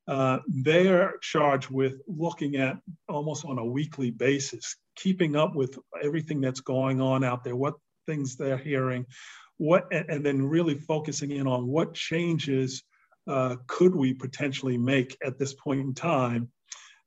Uh, 0.07 0.39
they 0.49 0.87
are 0.87 1.13
charged 1.21 1.69
with 1.69 2.01
looking 2.07 2.57
at 2.57 2.77
almost 3.07 3.45
on 3.45 3.57
a 3.57 3.65
weekly 3.65 4.11
basis, 4.11 4.75
keeping 4.95 5.35
up 5.35 5.55
with 5.55 5.77
everything 6.03 6.41
that's 6.41 6.59
going 6.59 6.99
on 6.99 7.23
out 7.23 7.43
there, 7.43 7.55
what 7.55 7.75
things 8.05 8.35
they're 8.35 8.57
hearing, 8.57 9.05
what 9.57 9.85
and 9.91 10.25
then 10.25 10.41
really 10.41 10.75
focusing 10.75 11.31
in 11.31 11.47
on 11.47 11.67
what 11.67 11.93
changes 11.93 12.83
uh, 13.27 13.55
could 13.67 13.95
we 13.95 14.13
potentially 14.13 14.77
make 14.77 15.17
at 15.25 15.39
this 15.39 15.53
point 15.53 15.79
in 15.79 15.93
time 15.93 16.51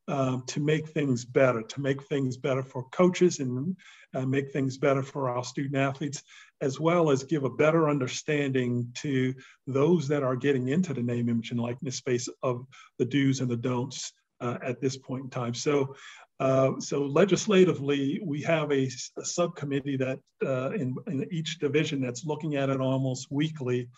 um, 0.08 0.44
to 0.46 0.60
make 0.60 0.88
things 0.88 1.24
better, 1.24 1.62
to 1.62 1.80
make 1.80 2.02
things 2.04 2.36
better 2.36 2.62
for 2.62 2.88
coaches 2.90 3.40
and 3.40 3.76
uh, 4.16 4.26
make 4.26 4.50
things 4.50 4.78
better 4.78 5.02
for 5.02 5.28
our 5.28 5.44
student 5.44 5.76
athletes, 5.76 6.22
as 6.60 6.80
well 6.80 7.10
as 7.10 7.22
give 7.22 7.44
a 7.44 7.50
better 7.50 7.88
understanding 7.88 8.90
to 8.94 9.34
those 9.66 10.08
that 10.08 10.22
are 10.22 10.36
getting 10.36 10.68
into 10.68 10.94
the 10.94 11.02
name, 11.02 11.28
image, 11.28 11.50
and 11.50 11.60
likeness 11.60 11.96
space 11.96 12.28
of 12.42 12.66
the 12.98 13.04
do's 13.04 13.40
and 13.40 13.50
the 13.50 13.56
don'ts 13.56 14.12
uh, 14.40 14.58
at 14.62 14.80
this 14.80 14.96
point 14.96 15.24
in 15.24 15.30
time. 15.30 15.54
So 15.54 15.94
uh, 16.38 16.78
so 16.78 17.04
legislatively, 17.04 18.20
we 18.22 18.42
have 18.42 18.70
a, 18.70 18.88
a 19.18 19.24
subcommittee 19.24 19.96
that 19.96 20.18
uh, 20.44 20.70
in, 20.72 20.94
in, 21.06 21.26
each 21.30 21.58
division 21.58 22.00
that's 22.00 22.26
looking 22.26 22.56
at 22.56 22.68
it 22.68 22.80
almost 22.80 23.28
weekly 23.30 23.88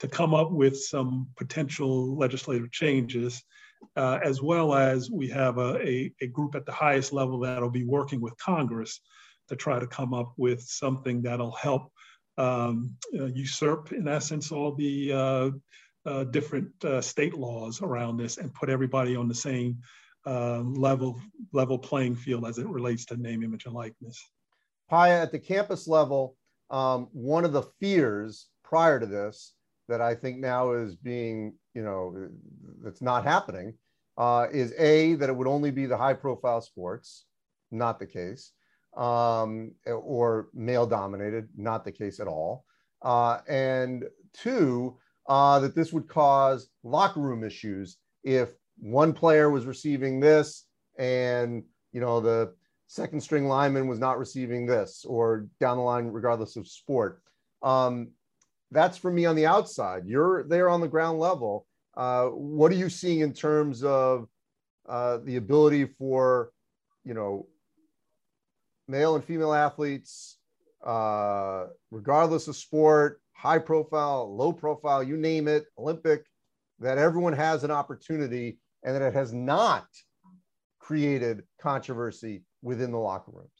to 0.00 0.06
come 0.06 0.34
up 0.34 0.50
with 0.50 0.78
some 0.78 1.26
potential 1.36 2.14
legislative 2.14 2.70
changes, 2.70 3.42
uh, 3.96 4.18
as 4.22 4.42
well 4.42 4.74
as 4.74 5.10
we 5.10 5.28
have 5.28 5.56
a, 5.56 5.76
a, 5.82 6.12
a, 6.20 6.26
group 6.26 6.54
at 6.54 6.66
the 6.66 6.72
highest 6.72 7.12
level 7.12 7.40
that'll 7.40 7.70
be 7.70 7.84
working 7.84 8.20
with 8.20 8.36
Congress 8.36 9.00
to 9.48 9.56
try 9.56 9.78
to 9.78 9.86
come 9.86 10.14
up 10.14 10.32
with 10.36 10.62
something 10.62 11.22
that'll 11.22 11.52
help 11.52 11.92
um, 12.36 12.94
uh, 13.18 13.26
usurp, 13.26 13.92
in 13.92 14.06
essence, 14.06 14.52
all 14.52 14.74
the 14.74 15.12
uh, 16.06 16.24
different 16.24 16.70
state 17.04 17.34
laws 17.34 17.82
around 17.82 18.16
this 18.16 18.38
and 18.38 18.54
put 18.54 18.70
everybody 18.70 19.16
on 19.16 19.28
the 19.28 19.34
same 19.34 19.78
uh, 20.26 20.60
level 20.60 21.18
level 21.52 21.78
playing 21.78 22.14
field 22.14 22.46
as 22.46 22.58
it 22.58 22.68
relates 22.68 23.04
to 23.06 23.16
name, 23.16 23.42
image, 23.42 23.64
and 23.64 23.74
likeness. 23.74 24.22
Paya, 24.90 25.22
at 25.22 25.32
the 25.32 25.38
campus 25.38 25.88
level, 25.88 26.36
um, 26.70 27.08
one 27.12 27.44
of 27.44 27.52
the 27.52 27.62
fears 27.80 28.48
prior 28.62 29.00
to 29.00 29.06
this 29.06 29.54
that 29.88 30.00
I 30.02 30.14
think 30.14 30.38
now 30.38 30.72
is 30.72 30.96
being, 30.96 31.54
you 31.74 31.82
know, 31.82 32.28
that's 32.82 33.00
not 33.00 33.24
happening, 33.24 33.74
uh, 34.18 34.48
is 34.52 34.74
a 34.78 35.14
that 35.14 35.30
it 35.30 35.36
would 35.36 35.46
only 35.46 35.70
be 35.70 35.86
the 35.86 35.96
high-profile 35.96 36.60
sports, 36.60 37.24
not 37.70 37.98
the 37.98 38.06
case, 38.06 38.52
um, 38.98 39.72
or 39.86 40.48
male-dominated, 40.52 41.48
not 41.56 41.84
the 41.84 41.92
case 41.92 42.20
at 42.20 42.26
all, 42.26 42.64
uh, 43.02 43.38
and 43.48 44.04
two 44.34 44.98
uh, 45.28 45.58
that 45.60 45.74
this 45.74 45.92
would 45.92 46.08
cause 46.08 46.68
locker 46.82 47.20
room 47.20 47.44
issues. 47.44 47.96
If 48.24 48.50
one 48.78 49.12
player 49.12 49.50
was 49.50 49.66
receiving 49.66 50.20
this 50.20 50.66
and 50.98 51.62
you 51.92 52.00
know 52.00 52.20
the 52.20 52.54
second 52.86 53.20
string 53.20 53.46
lineman 53.46 53.86
was 53.86 53.98
not 53.98 54.18
receiving 54.18 54.66
this 54.66 55.04
or 55.06 55.46
down 55.60 55.76
the 55.76 55.82
line 55.82 56.06
regardless 56.06 56.56
of 56.56 56.66
sport 56.66 57.22
um, 57.62 58.08
that's 58.70 58.98
for 58.98 59.10
me 59.10 59.24
on 59.24 59.36
the 59.36 59.46
outside. 59.46 60.06
You're 60.06 60.44
there 60.44 60.68
on 60.68 60.80
the 60.80 60.88
ground 60.88 61.18
level. 61.18 61.66
Uh, 61.96 62.26
what 62.26 62.70
are 62.70 62.76
you 62.76 62.88
seeing 62.88 63.20
in 63.20 63.32
terms 63.32 63.82
of 63.82 64.28
uh, 64.88 65.18
the 65.24 65.36
ability 65.36 65.86
for 65.86 66.52
you 67.04 67.14
know 67.14 67.46
male 68.88 69.14
and 69.14 69.24
female 69.24 69.52
athletes 69.52 70.38
uh, 70.84 71.66
regardless 71.90 72.48
of 72.48 72.56
sport 72.56 73.20
high 73.32 73.58
profile 73.58 74.34
low 74.34 74.52
profile 74.52 75.02
you 75.02 75.16
name 75.16 75.46
it 75.46 75.66
olympic 75.78 76.24
that 76.80 76.98
everyone 76.98 77.32
has 77.32 77.64
an 77.64 77.70
opportunity 77.70 78.58
and 78.82 78.94
that 78.94 79.02
it 79.02 79.14
has 79.14 79.32
not 79.32 79.86
created 80.88 81.42
controversy 81.60 82.44
within 82.62 82.90
the 82.92 82.98
locker 82.98 83.30
rooms. 83.30 83.50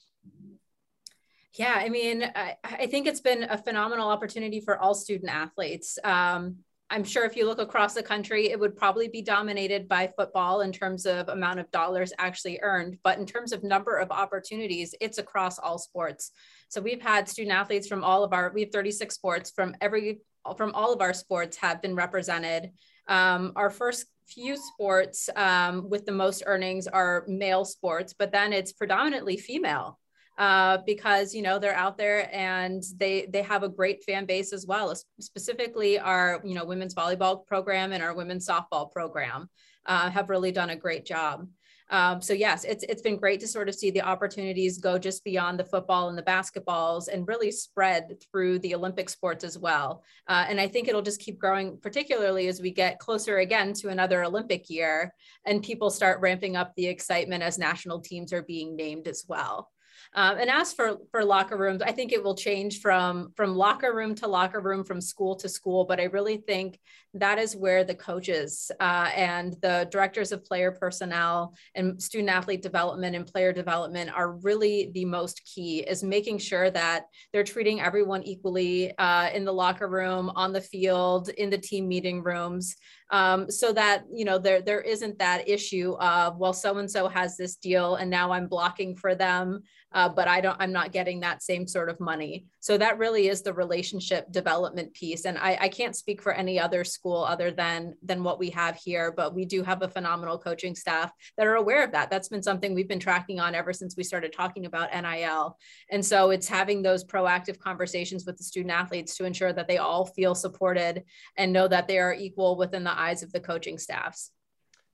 Yeah, 1.54 1.74
I 1.76 1.88
mean, 1.88 2.22
I, 2.34 2.56
I 2.62 2.86
think 2.86 3.06
it's 3.06 3.20
been 3.20 3.42
a 3.42 3.58
phenomenal 3.58 4.08
opportunity 4.08 4.60
for 4.60 4.78
all 4.78 4.94
student 4.94 5.30
athletes. 5.30 5.98
Um, 6.04 6.58
I'm 6.90 7.04
sure 7.04 7.24
if 7.24 7.36
you 7.36 7.44
look 7.44 7.58
across 7.58 7.92
the 7.92 8.02
country, 8.02 8.50
it 8.50 8.58
would 8.58 8.74
probably 8.74 9.08
be 9.08 9.20
dominated 9.20 9.88
by 9.88 10.10
football 10.16 10.62
in 10.62 10.72
terms 10.72 11.04
of 11.04 11.28
amount 11.28 11.60
of 11.60 11.70
dollars 11.70 12.14
actually 12.18 12.58
earned. 12.62 12.96
But 13.04 13.18
in 13.18 13.26
terms 13.26 13.52
of 13.52 13.62
number 13.62 13.98
of 13.98 14.10
opportunities, 14.10 14.94
it's 15.00 15.18
across 15.18 15.58
all 15.58 15.78
sports. 15.78 16.32
So 16.68 16.80
we've 16.80 17.02
had 17.02 17.28
student 17.28 17.54
athletes 17.54 17.86
from 17.86 18.04
all 18.04 18.24
of 18.24 18.32
our, 18.32 18.52
we 18.54 18.62
have 18.62 18.72
36 18.72 19.14
sports 19.14 19.50
from 19.50 19.74
every, 19.82 20.20
from 20.56 20.72
all 20.74 20.94
of 20.94 21.02
our 21.02 21.12
sports 21.12 21.58
have 21.58 21.82
been 21.82 21.94
represented. 21.94 22.70
Um, 23.06 23.52
our 23.54 23.68
first 23.68 24.06
few 24.26 24.56
sports 24.56 25.28
um, 25.36 25.90
with 25.90 26.06
the 26.06 26.12
most 26.12 26.42
earnings 26.46 26.86
are 26.86 27.24
male 27.28 27.66
sports, 27.66 28.14
but 28.18 28.32
then 28.32 28.54
it's 28.54 28.72
predominantly 28.72 29.36
female. 29.36 29.98
Uh, 30.38 30.78
because 30.86 31.34
you 31.34 31.42
know 31.42 31.58
they're 31.58 31.74
out 31.74 31.98
there 31.98 32.32
and 32.32 32.84
they 32.96 33.26
they 33.32 33.42
have 33.42 33.64
a 33.64 33.68
great 33.68 34.04
fan 34.04 34.24
base 34.24 34.52
as 34.52 34.66
well. 34.66 34.94
Specifically, 35.18 35.98
our 35.98 36.40
you 36.44 36.54
know 36.54 36.64
women's 36.64 36.94
volleyball 36.94 37.44
program 37.44 37.90
and 37.90 38.04
our 38.04 38.14
women's 38.14 38.46
softball 38.46 38.88
program 38.92 39.50
uh, 39.86 40.08
have 40.08 40.30
really 40.30 40.52
done 40.52 40.70
a 40.70 40.76
great 40.76 41.04
job. 41.04 41.48
Um, 41.90 42.20
so 42.20 42.34
yes, 42.34 42.64
it's 42.64 42.84
it's 42.84 43.02
been 43.02 43.16
great 43.16 43.40
to 43.40 43.48
sort 43.48 43.68
of 43.68 43.74
see 43.74 43.90
the 43.90 44.02
opportunities 44.02 44.78
go 44.78 44.98
just 44.98 45.24
beyond 45.24 45.58
the 45.58 45.64
football 45.64 46.08
and 46.08 46.18
the 46.18 46.22
basketballs 46.22 47.08
and 47.08 47.26
really 47.26 47.50
spread 47.50 48.22
through 48.30 48.58
the 48.60 48.74
Olympic 48.74 49.08
sports 49.08 49.42
as 49.42 49.58
well. 49.58 50.04
Uh, 50.28 50.44
and 50.48 50.60
I 50.60 50.68
think 50.68 50.86
it'll 50.86 51.02
just 51.02 51.20
keep 51.20 51.38
growing, 51.38 51.78
particularly 51.78 52.46
as 52.46 52.60
we 52.60 52.70
get 52.70 52.98
closer 52.98 53.38
again 53.38 53.72
to 53.74 53.88
another 53.88 54.22
Olympic 54.22 54.68
year 54.68 55.14
and 55.46 55.62
people 55.62 55.90
start 55.90 56.20
ramping 56.20 56.56
up 56.56 56.74
the 56.76 56.86
excitement 56.86 57.42
as 57.42 57.58
national 57.58 58.00
teams 58.00 58.32
are 58.32 58.42
being 58.42 58.76
named 58.76 59.08
as 59.08 59.24
well. 59.26 59.70
Um, 60.14 60.38
and 60.38 60.50
as 60.50 60.72
for 60.72 60.98
for 61.10 61.24
locker 61.24 61.56
rooms, 61.56 61.82
I 61.82 61.92
think 61.92 62.12
it 62.12 62.22
will 62.22 62.34
change 62.34 62.80
from 62.80 63.32
from 63.36 63.54
locker 63.54 63.94
room 63.94 64.14
to 64.16 64.26
locker 64.26 64.60
room, 64.60 64.84
from 64.84 65.00
school 65.00 65.36
to 65.36 65.48
school. 65.48 65.84
But 65.84 66.00
I 66.00 66.04
really 66.04 66.38
think 66.38 66.78
that 67.14 67.38
is 67.38 67.56
where 67.56 67.84
the 67.84 67.94
coaches 67.94 68.70
uh, 68.80 69.10
and 69.14 69.54
the 69.62 69.88
directors 69.90 70.32
of 70.32 70.44
player 70.44 70.70
personnel 70.70 71.54
and 71.74 72.02
student 72.02 72.30
athlete 72.30 72.62
development 72.62 73.16
and 73.16 73.26
player 73.26 73.52
development 73.52 74.10
are 74.10 74.32
really 74.32 74.90
the 74.94 75.04
most 75.04 75.42
key. 75.44 75.80
Is 75.80 76.02
making 76.02 76.38
sure 76.38 76.70
that 76.70 77.04
they're 77.32 77.44
treating 77.44 77.80
everyone 77.80 78.22
equally 78.22 78.96
uh, 78.98 79.30
in 79.32 79.44
the 79.44 79.52
locker 79.52 79.88
room, 79.88 80.30
on 80.34 80.52
the 80.52 80.60
field, 80.60 81.28
in 81.30 81.50
the 81.50 81.58
team 81.58 81.88
meeting 81.88 82.22
rooms, 82.22 82.76
um, 83.10 83.50
so 83.50 83.72
that 83.72 84.04
you 84.12 84.24
know 84.24 84.38
there 84.38 84.60
there 84.60 84.80
isn't 84.80 85.18
that 85.18 85.48
issue 85.48 85.96
of 85.98 86.38
well, 86.38 86.52
so 86.52 86.76
and 86.78 86.90
so 86.90 87.08
has 87.08 87.36
this 87.36 87.56
deal 87.56 87.96
and 87.96 88.10
now 88.10 88.32
I'm 88.32 88.48
blocking 88.48 88.96
for 88.96 89.14
them 89.14 89.62
uh, 89.92 90.08
but 90.08 90.28
I 90.28 90.40
don't, 90.40 90.56
I'm 90.60 90.72
not 90.72 90.92
getting 90.92 91.20
that 91.20 91.42
same 91.42 91.66
sort 91.66 91.88
of 91.88 91.98
money. 91.98 92.46
So 92.60 92.76
that 92.76 92.98
really 92.98 93.28
is 93.28 93.42
the 93.42 93.54
relationship 93.54 94.30
development 94.30 94.92
piece. 94.92 95.24
And 95.24 95.38
I, 95.38 95.56
I 95.62 95.68
can't 95.68 95.96
speak 95.96 96.20
for 96.20 96.32
any 96.32 96.60
other 96.60 96.84
school 96.84 97.24
other 97.24 97.50
than, 97.50 97.94
than 98.02 98.22
what 98.22 98.38
we 98.38 98.50
have 98.50 98.76
here, 98.76 99.12
but 99.16 99.34
we 99.34 99.46
do 99.46 99.62
have 99.62 99.82
a 99.82 99.88
phenomenal 99.88 100.38
coaching 100.38 100.74
staff 100.74 101.10
that 101.38 101.46
are 101.46 101.54
aware 101.54 101.82
of 101.82 101.92
that. 101.92 102.10
That's 102.10 102.28
been 102.28 102.42
something 102.42 102.74
we've 102.74 102.88
been 102.88 103.00
tracking 103.00 103.40
on 103.40 103.54
ever 103.54 103.72
since 103.72 103.96
we 103.96 104.04
started 104.04 104.32
talking 104.32 104.66
about 104.66 104.90
NIL. 104.92 105.56
And 105.90 106.04
so 106.04 106.30
it's 106.30 106.48
having 106.48 106.82
those 106.82 107.04
proactive 107.04 107.58
conversations 107.58 108.26
with 108.26 108.36
the 108.36 108.44
student 108.44 108.72
athletes 108.72 109.16
to 109.16 109.24
ensure 109.24 109.54
that 109.54 109.68
they 109.68 109.78
all 109.78 110.04
feel 110.04 110.34
supported 110.34 111.04
and 111.36 111.52
know 111.52 111.66
that 111.66 111.88
they 111.88 111.98
are 111.98 112.12
equal 112.12 112.56
within 112.56 112.84
the 112.84 112.97
eyes 112.98 113.22
of 113.22 113.32
the 113.32 113.40
coaching 113.40 113.78
staffs. 113.78 114.32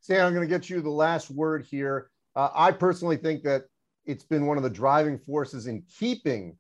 Sam, 0.01 0.27
I'm 0.27 0.35
going 0.35 0.47
to 0.47 0.55
get 0.55 0.69
you 0.69 0.83
the 0.83 0.91
last 0.91 1.31
word 1.31 1.65
here. 1.65 2.11
Uh, 2.37 2.51
I 2.55 2.73
personally 2.73 3.17
think 3.17 3.43
that 3.45 3.65
it's 4.05 4.25
been 4.25 4.47
one 4.47 4.57
of 4.57 4.63
the 4.63 4.71
driving 4.71 5.19
forces 5.19 5.67
in 5.67 5.83
keeping 5.99 6.59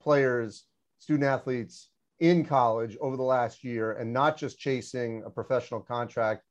players, 0.00 0.64
student 0.98 1.24
athletes 1.24 1.88
in 2.20 2.44
college 2.44 2.96
over 3.00 3.16
the 3.16 3.22
last 3.22 3.64
year 3.64 3.92
and 3.92 4.12
not 4.12 4.36
just 4.36 4.58
chasing 4.58 5.22
a 5.26 5.30
professional 5.30 5.80
contract 5.80 6.42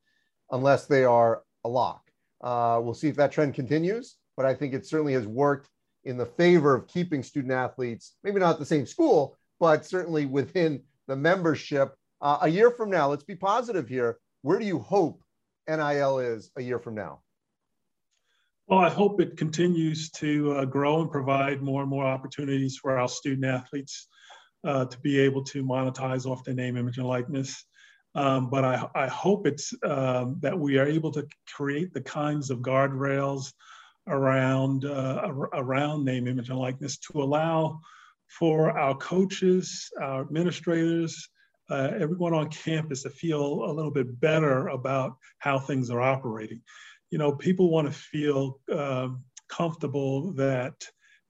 unless 0.50 0.86
they 0.86 1.04
are 1.04 1.42
a 1.64 1.68
lock. 1.68 2.10
Uh, 2.42 2.78
we'll 2.82 2.94
see 2.94 3.08
if 3.08 3.16
that 3.16 3.32
trend 3.32 3.54
continues, 3.54 4.16
but 4.36 4.44
I 4.44 4.54
think 4.54 4.74
it 4.74 4.86
certainly 4.86 5.14
has 5.14 5.26
worked 5.26 5.70
in 6.04 6.18
the 6.18 6.26
favor 6.26 6.74
of 6.74 6.86
keeping 6.86 7.22
student 7.22 7.52
athletes, 7.52 8.16
maybe 8.22 8.38
not 8.38 8.58
the 8.58 8.66
same 8.66 8.84
school, 8.84 9.38
but 9.58 9.86
certainly 9.86 10.26
within 10.26 10.82
the 11.06 11.16
membership. 11.16 11.94
Uh, 12.20 12.38
a 12.42 12.48
year 12.48 12.70
from 12.70 12.90
now, 12.90 13.08
let's 13.08 13.24
be 13.24 13.34
positive 13.34 13.88
here. 13.88 14.18
Where 14.44 14.58
do 14.58 14.66
you 14.66 14.78
hope 14.78 15.22
NIL 15.66 16.18
is 16.18 16.50
a 16.54 16.60
year 16.60 16.78
from 16.78 16.94
now? 16.94 17.22
Well, 18.66 18.78
I 18.78 18.90
hope 18.90 19.18
it 19.18 19.38
continues 19.38 20.10
to 20.10 20.52
uh, 20.52 20.64
grow 20.66 21.00
and 21.00 21.10
provide 21.10 21.62
more 21.62 21.80
and 21.80 21.88
more 21.88 22.04
opportunities 22.04 22.76
for 22.76 22.98
our 22.98 23.08
student 23.08 23.46
athletes 23.46 24.06
uh, 24.62 24.84
to 24.84 25.00
be 25.00 25.18
able 25.18 25.44
to 25.44 25.64
monetize 25.64 26.26
off 26.26 26.44
their 26.44 26.52
name, 26.52 26.76
image, 26.76 26.98
and 26.98 27.06
likeness. 27.06 27.64
Um, 28.14 28.50
but 28.50 28.66
I, 28.66 28.86
I, 28.94 29.06
hope 29.06 29.46
it's 29.46 29.72
um, 29.82 30.36
that 30.40 30.58
we 30.58 30.76
are 30.76 30.86
able 30.86 31.10
to 31.12 31.26
create 31.48 31.94
the 31.94 32.02
kinds 32.02 32.50
of 32.50 32.58
guardrails 32.58 33.50
around 34.08 34.84
uh, 34.84 35.26
around 35.54 36.04
name, 36.04 36.28
image, 36.28 36.50
and 36.50 36.58
likeness 36.58 36.98
to 36.98 37.22
allow 37.22 37.80
for 38.28 38.78
our 38.78 38.94
coaches, 38.94 39.90
our 39.98 40.20
administrators, 40.20 41.30
uh, 41.70 41.90
everyone 41.98 42.34
on 42.34 42.48
campus 42.48 43.02
to 43.02 43.10
feel 43.10 43.64
a 43.64 43.72
little 43.72 43.90
bit 43.90 44.20
better 44.20 44.68
about 44.68 45.16
how 45.38 45.58
things 45.58 45.90
are 45.90 46.00
operating 46.00 46.60
you 47.14 47.18
know, 47.18 47.30
people 47.30 47.70
want 47.70 47.86
to 47.86 47.96
feel 47.96 48.58
um, 48.72 49.22
comfortable 49.48 50.32
that 50.32 50.74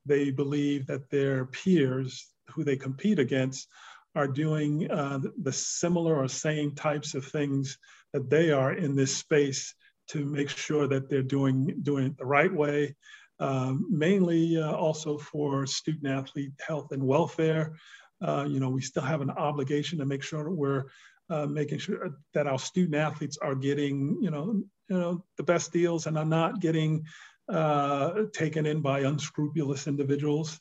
they 0.06 0.30
believe 0.30 0.86
that 0.86 1.10
their 1.10 1.44
peers 1.44 2.32
who 2.48 2.64
they 2.64 2.74
compete 2.74 3.18
against 3.18 3.68
are 4.14 4.26
doing 4.26 4.90
uh, 4.90 5.18
the 5.42 5.52
similar 5.52 6.16
or 6.16 6.26
same 6.26 6.74
types 6.74 7.14
of 7.14 7.26
things 7.26 7.76
that 8.14 8.30
they 8.30 8.50
are 8.50 8.72
in 8.72 8.96
this 8.96 9.14
space 9.14 9.74
to 10.08 10.24
make 10.24 10.48
sure 10.48 10.88
that 10.88 11.10
they're 11.10 11.22
doing 11.22 11.74
doing 11.82 12.06
it 12.06 12.16
the 12.16 12.24
right 12.24 12.54
way. 12.54 12.96
Um, 13.38 13.86
mainly 13.90 14.56
uh, 14.56 14.72
also 14.72 15.18
for 15.18 15.66
student 15.66 16.06
athlete 16.06 16.52
health 16.66 16.92
and 16.92 17.02
welfare. 17.02 17.76
Uh, 18.22 18.46
you 18.48 18.60
know, 18.60 18.70
we 18.70 18.80
still 18.80 19.02
have 19.02 19.20
an 19.20 19.30
obligation 19.30 19.98
to 19.98 20.04
make 20.04 20.22
sure 20.22 20.50
we're 20.50 20.84
uh, 21.30 21.46
making 21.46 21.78
sure 21.78 22.18
that 22.34 22.46
our 22.46 22.58
student 22.58 22.94
athletes 22.94 23.38
are 23.40 23.54
getting, 23.54 24.18
you 24.20 24.30
know, 24.30 24.62
you 24.88 24.98
know, 24.98 25.24
the 25.36 25.42
best 25.42 25.72
deals 25.72 26.06
and 26.06 26.18
are 26.18 26.24
not 26.24 26.60
getting 26.60 27.04
uh, 27.48 28.22
taken 28.32 28.66
in 28.66 28.80
by 28.80 29.00
unscrupulous 29.00 29.86
individuals. 29.86 30.60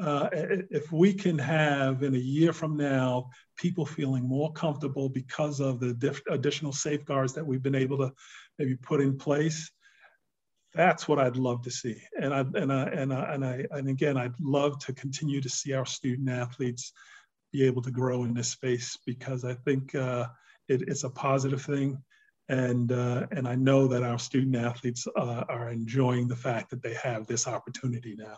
Uh, 0.00 0.28
if 0.32 0.90
we 0.90 1.12
can 1.12 1.38
have 1.38 2.02
in 2.02 2.14
a 2.14 2.18
year 2.18 2.52
from 2.54 2.74
now 2.76 3.28
people 3.58 3.84
feeling 3.84 4.26
more 4.26 4.50
comfortable 4.52 5.10
because 5.10 5.60
of 5.60 5.78
the 5.78 6.20
additional 6.30 6.72
safeguards 6.72 7.34
that 7.34 7.46
we've 7.46 7.62
been 7.62 7.74
able 7.74 7.98
to 7.98 8.10
maybe 8.58 8.74
put 8.76 9.00
in 9.00 9.18
place, 9.18 9.70
that's 10.74 11.08
what 11.08 11.18
I'd 11.18 11.36
love 11.36 11.62
to 11.62 11.70
see. 11.70 11.96
And 12.20 12.32
I 12.32 12.40
and 12.40 12.72
I 12.72 12.82
and 12.84 13.12
I 13.12 13.34
and 13.34 13.44
I 13.44 13.64
and 13.72 13.88
again, 13.88 14.16
I'd 14.16 14.38
love 14.40 14.78
to 14.80 14.92
continue 14.92 15.40
to 15.40 15.48
see 15.48 15.72
our 15.72 15.86
student 15.86 16.28
athletes 16.28 16.92
be 17.52 17.64
able 17.66 17.82
to 17.82 17.90
grow 17.90 18.24
in 18.24 18.34
this 18.34 18.48
space 18.48 18.96
because 19.04 19.44
I 19.44 19.54
think 19.54 19.94
uh, 19.94 20.28
it, 20.68 20.82
it's 20.82 21.04
a 21.04 21.10
positive 21.10 21.62
thing 21.62 22.00
and 22.50 22.90
uh, 22.90 23.26
and 23.30 23.46
I 23.46 23.54
know 23.54 23.86
that 23.86 24.02
our 24.02 24.18
student 24.18 24.56
athletes 24.56 25.06
uh, 25.16 25.44
are 25.48 25.70
enjoying 25.70 26.26
the 26.26 26.36
fact 26.36 26.68
that 26.70 26.82
they 26.82 26.94
have 26.94 27.26
this 27.26 27.46
opportunity 27.46 28.16
now. 28.18 28.36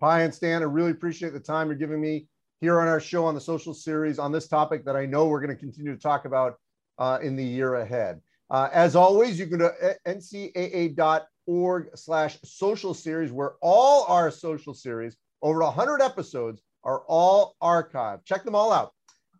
Pi 0.00 0.22
and 0.22 0.34
Stan, 0.34 0.60
I 0.60 0.64
really 0.64 0.90
appreciate 0.90 1.32
the 1.32 1.40
time 1.40 1.68
you're 1.68 1.76
giving 1.76 2.00
me 2.00 2.26
here 2.60 2.80
on 2.80 2.88
our 2.88 3.00
show 3.00 3.24
on 3.24 3.34
the 3.34 3.40
social 3.40 3.72
series 3.72 4.18
on 4.18 4.32
this 4.32 4.48
topic 4.48 4.84
that 4.84 4.96
I 4.96 5.06
know 5.06 5.26
we're 5.26 5.40
going 5.40 5.54
to 5.54 5.60
continue 5.60 5.94
to 5.94 6.00
talk 6.00 6.24
about 6.24 6.56
uh, 6.98 7.18
in 7.22 7.36
the 7.36 7.44
year 7.44 7.76
ahead. 7.76 8.20
Uh, 8.50 8.68
as 8.72 8.94
always, 8.94 9.38
you 9.38 9.46
can 9.46 9.58
go 9.58 9.70
to 9.70 9.96
ncaa.org 10.06 11.88
slash 11.94 12.38
social 12.44 12.94
series 12.94 13.32
where 13.32 13.54
all 13.60 14.04
our 14.04 14.30
social 14.30 14.74
series, 14.74 15.16
over 15.42 15.60
100 15.60 16.00
episodes, 16.00 16.62
are 16.84 17.02
all 17.08 17.56
archived. 17.62 18.24
Check 18.24 18.44
them 18.44 18.54
all 18.54 18.72
out. 18.72 18.92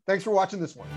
Thanks 0.07 0.25
for 0.25 0.33
watching 0.33 0.61
this 0.61 0.75
one. 0.75 0.89